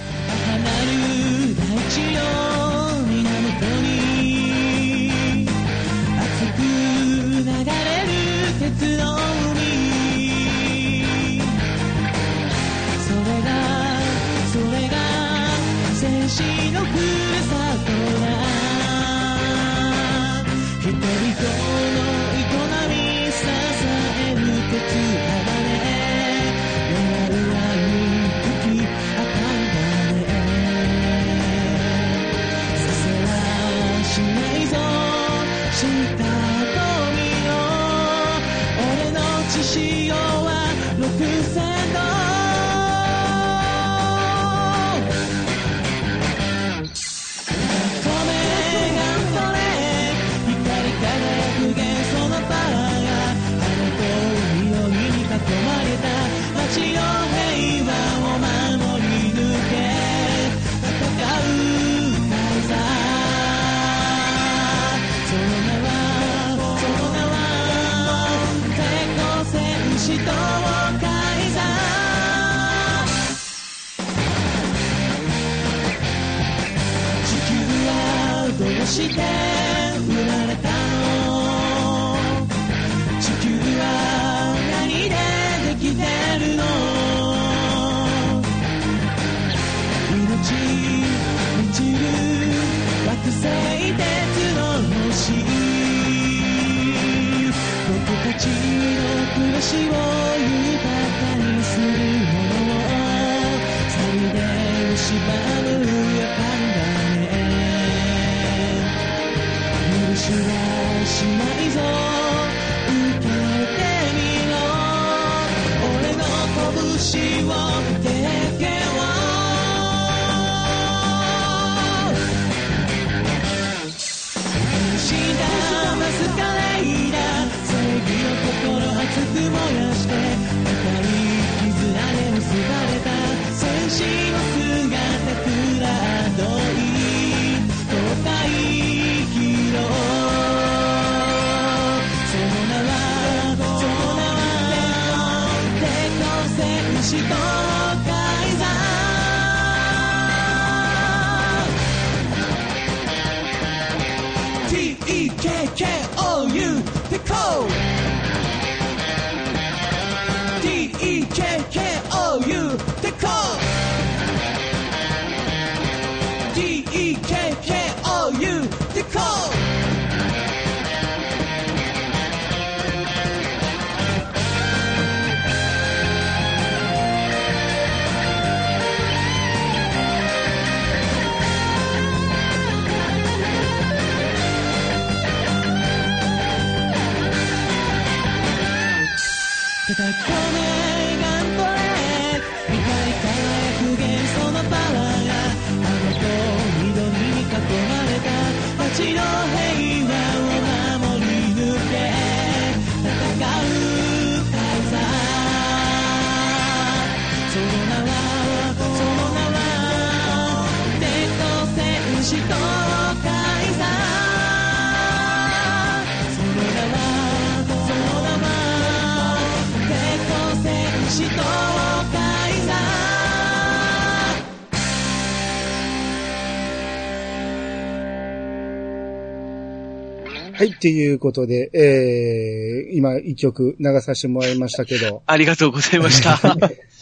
[230.63, 236.39] はい、っていうことで、えー、今一曲流させてもらいましたけど、ありがとうございました。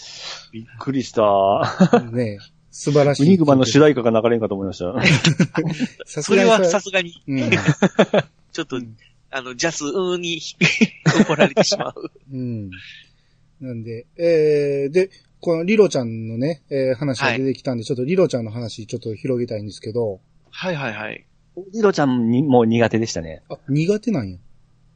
[0.52, 2.10] びっくりした。
[2.12, 2.40] ね、
[2.72, 3.28] 素晴らしい。
[3.28, 4.96] ウニグマンの主題歌が流れんかと思いました。
[6.06, 7.52] さすがにそれはさすがに、うん。
[8.52, 8.82] ちょっと、
[9.30, 10.42] あの、ジャスーに
[11.22, 12.12] 怒られてしまう。
[12.34, 12.72] うん。
[13.62, 21.26] なんで、えー、で、このリロちゃんのね、えー話が出てきたんで、ちょっとリロちゃんの話ちょっと広げたいんですけど、はいはいはい。
[21.74, 23.44] リロちゃんにもう苦手でしたね。
[23.50, 24.38] あ、苦手なんや。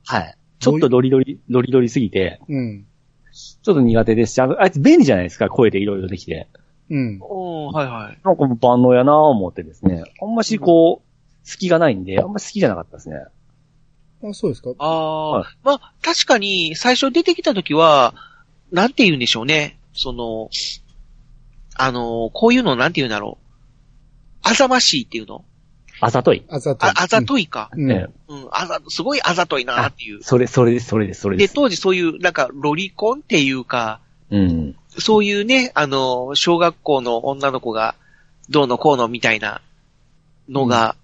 [0.06, 0.38] はい。
[0.60, 2.86] ちょっとロリロリ、ロリロリすぎて、うん。
[3.34, 6.48] ちょっと苦手ですし、あのあいつ便利じゃないですか、声でいろいろできて。
[6.90, 7.20] うん。
[7.22, 8.20] おーはいはい。
[8.24, 10.04] なんかもう万能やなぁ思ってですね。
[10.22, 13.18] あんましこう、隙がないんで、あんま好きじゃなかったですね。
[14.24, 18.14] あ、そうですかああ、はいまあ、確かに、最初出てきた時は、
[18.72, 19.78] なんて言うんでしょうね。
[19.94, 20.50] その、
[21.76, 23.46] あの、こういうのなんて言うんだろう。
[24.44, 25.44] あざましいっていうの
[26.02, 26.44] あざとい。
[26.50, 26.90] あざとい。
[26.90, 27.70] あ、あざといか。
[27.74, 27.88] うん。
[27.88, 30.22] ねうん、あざ、すごいあざといなっていう。
[30.22, 31.54] それ、それです、それです、それでで、す。
[31.54, 34.76] 当時そういう、なんか、ロリコンっていうか、うん。
[34.98, 37.96] そういうね、あの、小学校の女の子が、
[38.50, 39.62] どうのこうのみたいな
[40.50, 40.96] のが、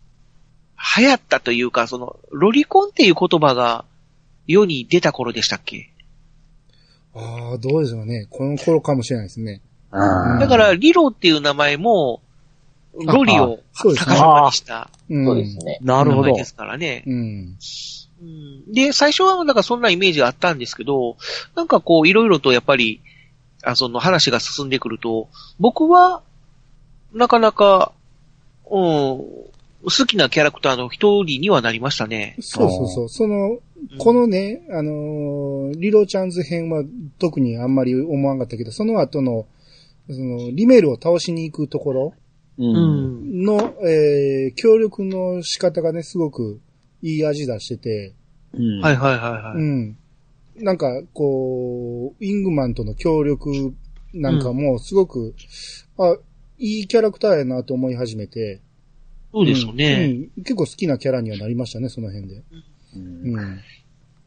[0.98, 3.86] 流行ったというか、その、ロリコンっていう言葉が
[4.48, 5.92] 世に出た頃でしたっけ？
[7.14, 8.28] ああ、どうでしょうね。
[8.30, 9.62] この頃かもしれないですね。
[9.92, 12.22] だから、リロっていう名前も、
[12.94, 15.26] ロリをそうですね逆さまにしたうん。
[15.26, 15.58] そうです。
[15.58, 15.80] ね。
[15.82, 16.44] なるほどで。
[16.46, 17.04] すからね。
[17.06, 17.14] うん。
[17.14, 21.18] うんで、最初はなんかそんなイメージがあったんですけど、
[21.56, 23.02] なんかこう、いろいろとやっぱり、
[23.64, 25.28] あその話が進んでくると、
[25.60, 26.22] 僕は、
[27.14, 27.92] なかなか、
[28.70, 28.80] うん、
[29.84, 32.36] 好きなキャラクターの一人にはなりましたね。
[32.40, 33.10] そうそうそう。
[33.10, 33.58] その、
[33.98, 36.84] このね、あのーリロちゃんズ編は
[37.18, 39.48] 特にあんまり思わんかったけど、その後の、
[40.08, 42.14] その、リメールを倒しに行くところ
[42.62, 46.60] の、えー、協力の仕方がね、すごく
[47.02, 48.14] いい味出してて、
[48.54, 48.82] うん。
[48.82, 49.58] はいはいはいはい。
[49.58, 49.98] うん。
[50.58, 53.74] なんか、こう、ウィングマンとの協力
[54.14, 55.34] なんかもすごく、
[55.98, 56.18] あ、
[56.58, 58.62] いいキャラクターやなと思い始めて。
[59.34, 59.94] そうですよね。
[59.94, 62.44] うんうん結構好きなキャラにはなりましたね、その辺で。
[62.96, 63.60] うんうん。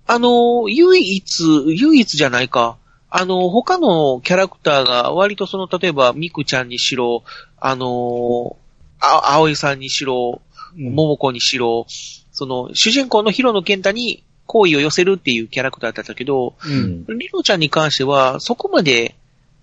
[0.07, 1.43] あの、唯一、
[1.77, 2.79] 唯一じゃないか。
[3.11, 7.23] あの、他のキャラクターが割とその、例えば、ミクちゃんにしろ、
[7.67, 8.59] あの、
[9.01, 10.43] あ、葵さんにしろ、
[10.77, 11.87] うん桃子にしろ、
[12.33, 16.69] その、主人公のヒロノケンタに好意を寄せるっていうキャラクターだったけど、う。
[16.69, 17.19] うんん。
[17.19, 19.15] リロちゃんに関しては、そこまで、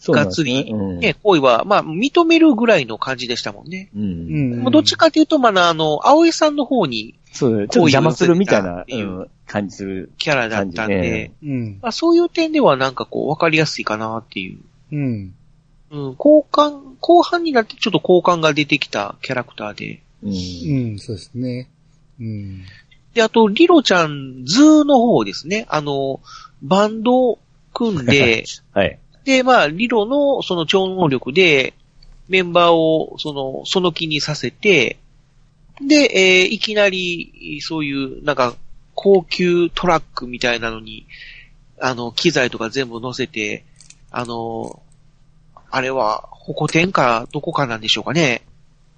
[0.08, 3.90] がっつり、うんね、好意は、まあ、認めるぐらいの感じでしたもんね。
[3.94, 4.00] う。
[4.00, 8.86] うんどっちかというと、まだ、あの、葵さんの方にそう、ちょっと邪魔するみたいな、
[9.46, 11.32] 感じするキャラだったんで、ね。
[11.44, 11.80] うん。
[11.82, 14.60] まあ、そういう点ではなんかこう、わかりやすいかなっていう。
[14.94, 15.34] うん。
[15.92, 20.02] うん、後半、後半になってちょっと好感が出てきたキャラクターで。
[20.24, 20.32] うん。
[20.32, 21.70] うん、そうですね。
[22.20, 22.64] うん。
[23.14, 25.66] で、あと、リロちゃん、ズーの方ですね。
[25.70, 26.22] あの、
[26.62, 27.40] バンドを
[27.74, 29.00] 組んで、 はい。
[29.26, 31.74] で、まあ、リロのその超能力で、
[32.30, 34.98] メンバーを、その、その気にさせて、
[35.86, 38.56] で、えーいきなり、そういう、なんか、
[38.94, 41.06] 高級トラックみたいなのに、
[41.80, 43.66] あの、機材とか全部乗せて、
[44.12, 44.82] あの、
[45.72, 48.42] あれは、ホコ天か、どこかなんでしょうかね。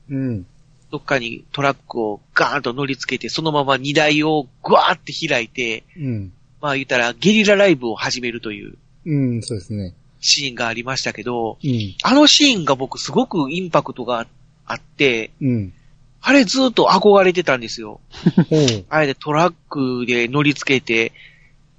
[0.10, 0.46] うん。
[0.92, 6.34] どっかにトラックをガーンと乗り付けて、そのまま荷台をグワーって開いて、うん。
[6.62, 9.94] まあ言ったらゲリラライブを始めるといううん、そうですね。
[10.20, 11.96] シーンがありましたけど、うん。
[12.04, 14.28] あのシーンが僕すごくインパクトが
[14.66, 15.74] あって、うん。
[16.22, 18.00] あれずっと憧れてたんですよ。
[18.90, 21.12] あれでトラックで乗り付けて、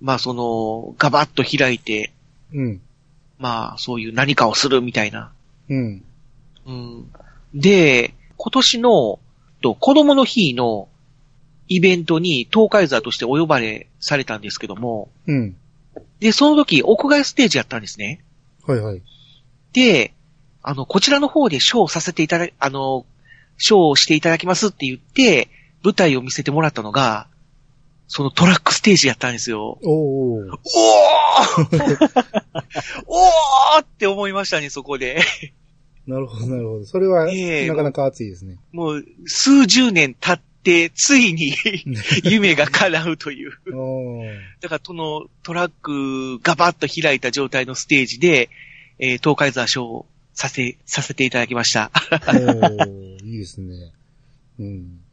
[0.00, 2.12] まあその、ガバッと開いて、
[2.52, 2.80] うん。
[3.38, 5.32] まあそういう何かをするみたいな。
[5.68, 6.04] うん。
[6.66, 7.12] うん。
[7.54, 9.18] で、今年の、
[9.62, 10.88] と、子供の日の
[11.68, 15.56] イベントに東海座としてお呼ばれされたんですけども、うん。
[16.20, 18.24] で、その時屋外ステージやったんですね。
[18.66, 19.02] はいはい。
[19.72, 20.14] で、
[20.62, 23.06] あの、こちらの方でショーをさせていただ、あの、
[23.58, 25.48] ショーをしていただきますって言って、
[25.82, 27.28] 舞台を見せてもらったのが、
[28.06, 29.78] そのトラックステージやったんですよ。
[29.82, 30.58] おおおー
[33.06, 35.20] おーって思いましたね、そこで。
[36.06, 36.84] なるほど、なるほど。
[36.84, 38.58] それは、ええなかなか熱いですね。
[38.72, 41.54] もう、数十年経って、ついに
[42.24, 43.52] 夢が叶うという。
[44.60, 48.50] だから、そのトラックがバッと開いた状態のステージで、
[48.98, 51.90] えー東海座ショーをさせ、させていただきました。
[52.10, 53.92] おーいいですね。
[54.58, 55.03] うん。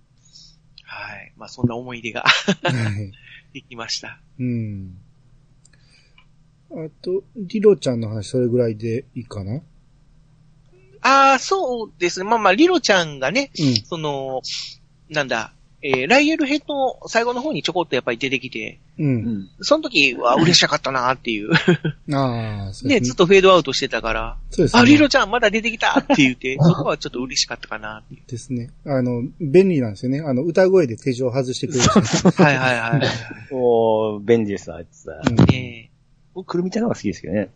[0.94, 1.32] はい。
[1.38, 3.12] まあ、そんな思い出がはい。
[3.54, 4.20] できました。
[4.40, 4.98] うん。
[6.70, 9.62] あと、リロちゃんの話、それぐらいでいいかな？
[11.02, 12.30] ああ、そうですね。
[12.30, 13.76] まあまあ、リロちゃんがね、うん。
[13.86, 14.42] その、
[15.10, 15.54] なんだ、
[15.84, 19.04] えーライエル編の最後の方にちょこっとやっぱり出てきて、う。
[19.04, 19.50] うんん。
[19.62, 21.52] その時は嬉しかったなっていう。
[22.14, 24.82] ああ、そうね、ですずっとフェードアウトしてたから、そうですね。
[24.82, 28.22] あ、リロちゃんまだ出てきたって言って、 そこはちょっと嬉しかったかなっていう。
[28.28, 28.70] ですね。
[28.86, 30.22] あの、便利なんですよね。
[30.22, 32.32] あの、歌声で手錠外してくれるんですよ。
[32.36, 33.02] はいはいはい。
[33.52, 35.10] おー、便利です、あいつ。
[35.10, 35.90] うんね
[36.34, 37.50] 僕、くるみちゃんの方が好きですけどね。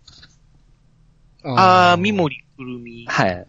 [1.44, 3.06] ああ、三森くるみ。
[3.08, 3.46] はい。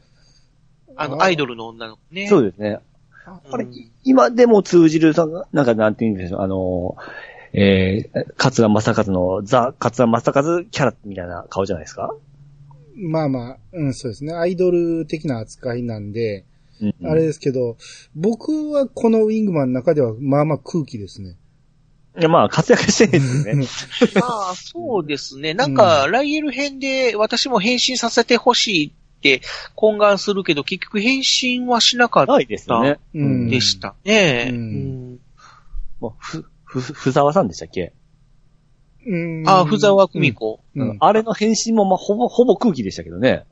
[0.97, 2.29] あの、アイドルの女の子ね。
[2.29, 2.79] そうですね。
[3.27, 5.15] あれうん、今でも通じる、
[5.53, 6.97] なんかなんて言うんでしょう、あの、
[7.53, 12.15] えー、勝田正和のザ・勝田正和キャラみたいな顔じゃないですか？
[12.95, 14.33] まあまあ、うん、そうですね。
[14.33, 16.45] アイドル的な扱いなんで、
[16.81, 17.79] うんあれですけど、
[18.15, 21.37] 僕はこのウィングマンの中では、まあまあ空気ですね。
[22.19, 24.21] いや、まあ、活躍してるんですよね。
[24.21, 24.21] ま
[24.53, 25.53] あ、そうですね。
[25.55, 28.93] なんか、ライエル編で私も変身させてほしいっ
[29.41, 29.47] て
[29.77, 32.99] 懇願するけど、結局変身はしなかっないですよね。
[33.15, 34.49] うんたでしたね。
[34.51, 34.61] うんう
[35.15, 35.19] ん
[36.01, 37.95] もう、ふ、ふ、ふざわさんでしたっけ、
[39.07, 40.61] うんあ、ふざわくみこ。
[40.75, 43.45] うんうんあれの変身も、まあ、ほぼ、ほぼ空気でしたけどね。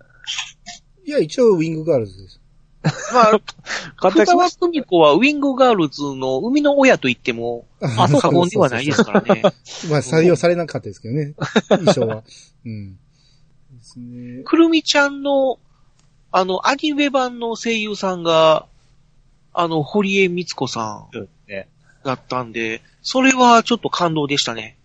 [1.07, 2.41] いや、一応ウィングガールズです。
[3.12, 3.41] まあ、
[3.97, 9.43] 活 ふざわくみこはウィングガールズの生みの親と言ってもあ過言ではないですからね。
[9.91, 11.35] まあ、採用されなかったですけどね。
[11.68, 12.25] 衣装は。
[12.64, 12.95] うん。
[12.95, 12.99] で
[13.83, 14.43] すね。
[14.45, 15.59] くるみちゃんの、
[16.37, 18.66] あの、アニメ版の声優さんが、
[19.53, 21.07] あの、堀江光子さ。
[21.12, 21.28] ん
[22.03, 24.76] だったんで、それはちょっと感動でしたね。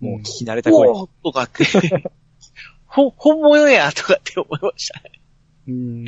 [0.00, 0.88] もう聞き慣れた声。
[0.88, 1.64] おーとかって、
[2.86, 5.20] ほ、本物やとかって思いましたね。
[5.68, 6.04] うん。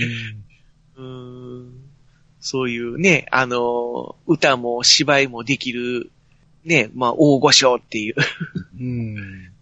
[0.96, 1.72] うーん
[2.40, 6.10] そういうね、あの、歌も芝居もできる、
[6.64, 8.16] ね、まあ、大御所っていう。
[8.80, 9.52] うん。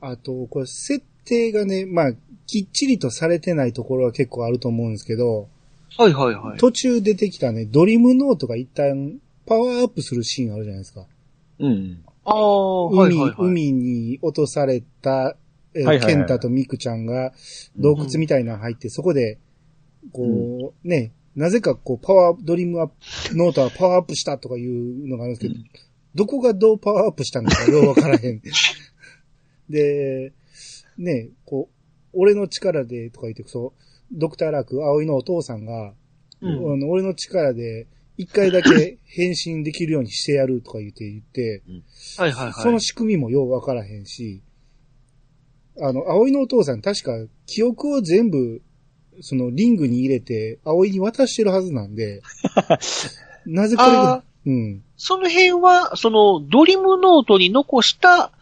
[0.00, 2.12] あと、これ、設定がね、まあ、
[2.46, 5.48] きっちりとされてないところは結構あると思うんですけど、
[5.96, 6.58] はいはいはい。
[6.58, 11.06] 途中出てきたね、ドリームノートが一旦パワーアップするシーンあるじゃないですか。
[11.60, 12.04] うん。
[12.24, 13.34] ああ、はい海、はいはい。
[13.38, 15.36] 海に落とされた、
[15.74, 17.32] えーはいはいはいケンタとミクちゃんが
[17.76, 19.38] 洞窟みたいなの入って、そこで、
[20.12, 25.54] こう、ね、なぜかこう、パワー、ドリームアップ、ノートはパワーアップしたとかいうのがあるんですけど、
[26.14, 28.40] どこがどうパワーアップしたのかようわからへん。
[29.68, 30.32] で、
[30.96, 31.74] ね、こう、
[32.14, 33.72] 俺の力でとか言って、そう、
[34.12, 35.92] ドクターラーク、葵のお父さんが、
[36.40, 37.86] うんあの俺の力で
[38.18, 41.62] 一回だけ 変身できるようにしてやるとか言って言って、
[42.18, 42.52] はいはいはい。
[42.62, 44.42] その仕組みもようわからへんし、
[45.80, 47.12] あの、葵のお父さん確か
[47.46, 48.62] 記憶を全部、
[49.20, 52.22] そのリングに入れて、葵に渡してるはずなんで、
[53.46, 54.82] なぜこれあが、うん。
[54.96, 58.32] その辺は、その、ドリムノートに残した、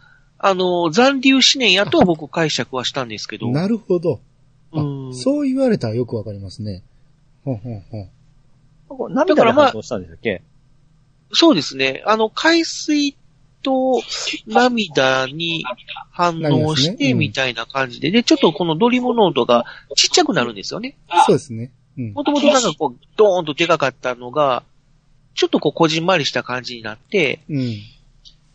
[0.44, 3.48] あの、残留思念やと僕解釈はしたんですけど。
[3.48, 4.20] なるほど。
[4.72, 6.82] あうんそう言われたらよくわかりますね。
[7.44, 7.80] ほんほん
[8.88, 9.14] ほん。
[9.14, 10.42] 涙で反応したんでしたっけ、
[11.32, 12.02] そうですね。
[12.06, 13.14] あの、海水
[13.62, 14.00] と
[14.46, 15.64] 涙に
[16.10, 19.64] 反応してみたいな感じで、で、ちょっとこのドリムノートが
[19.96, 20.96] ちっちゃくなるんですよね。
[21.26, 21.70] そうですね。
[21.96, 22.12] うん。
[22.14, 24.64] もともとなんかこう、ドーンとでかかったのが、
[25.34, 27.76] ちょっとこう、こじんまりした感じになって、うん。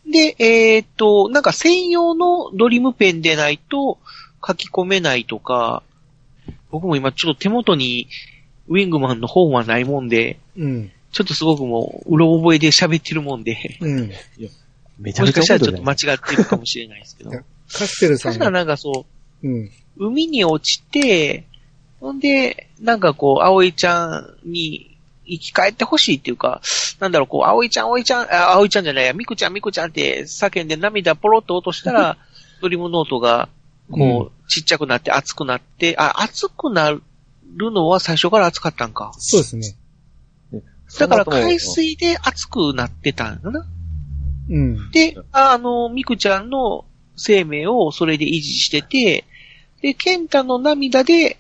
[0.09, 3.97] で、えーっと、なんか専用のドリムペンでないと
[4.45, 5.83] 書き込めないとか、
[6.71, 8.07] 僕も今ちょっと手元に
[8.67, 10.91] ウィングマンの本はないもんで、うん。
[11.11, 14.11] ちょっとすごくもう、うろ覚えで喋ってるもんで、うん。
[14.99, 17.37] めちゃめちゃもしかしたらちょっと間違ってるかもしれないですけどカ
[17.85, 19.05] ステルさん確かが、なんかそ
[19.43, 19.71] う、うん。
[19.97, 21.45] 海に落ちて、
[21.99, 24.05] ほんで、なんかこう、葵ちゃ
[24.45, 24.96] んに
[25.27, 26.61] 生き返ってほしいっていうか、
[26.99, 32.17] なんだろう、こう、葵ちゃん、葵ちゃん、あ、葵ちゃんじゃないや、ミクちゃん、ミクちゃんって叫んで涙ポロッと落としたら、
[32.61, 33.49] ドリームノートが、
[33.91, 37.01] こう、ちっちゃくなって熱くなって、あ、熱くなる
[37.71, 39.11] のは最初から熱かったんか。
[39.17, 39.75] そうですね。
[40.99, 43.65] だから海水で熱くなってたんだな。
[44.49, 44.91] うん。
[44.91, 46.85] で、ああの、ミクちゃんの
[47.17, 49.25] 生命をそれで維持してて、
[49.81, 51.37] で、ケンタの涙で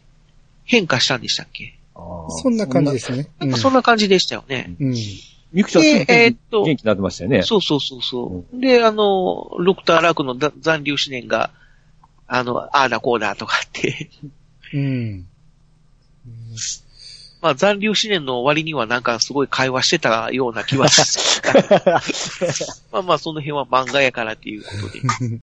[0.65, 1.76] 変化したんでしたっけ？
[2.29, 3.29] そんな感じですね。
[3.39, 4.75] なんかそんな感じでしたよね。
[4.79, 4.95] うん。
[5.53, 7.43] ミクちゃん、でえーっと元気になってましたよね。
[7.43, 8.59] そうそうそうそう。
[8.59, 11.51] で、あの、ドクター・ラークのだ残留思念が、
[12.27, 14.09] あの、ああだこうだとかって、
[14.73, 15.25] うん。
[17.41, 21.53] まあ残留思念の割にはなんかすごい会話してたような気はする。
[22.91, 25.01] まあまあその辺は漫画やからっていうことで。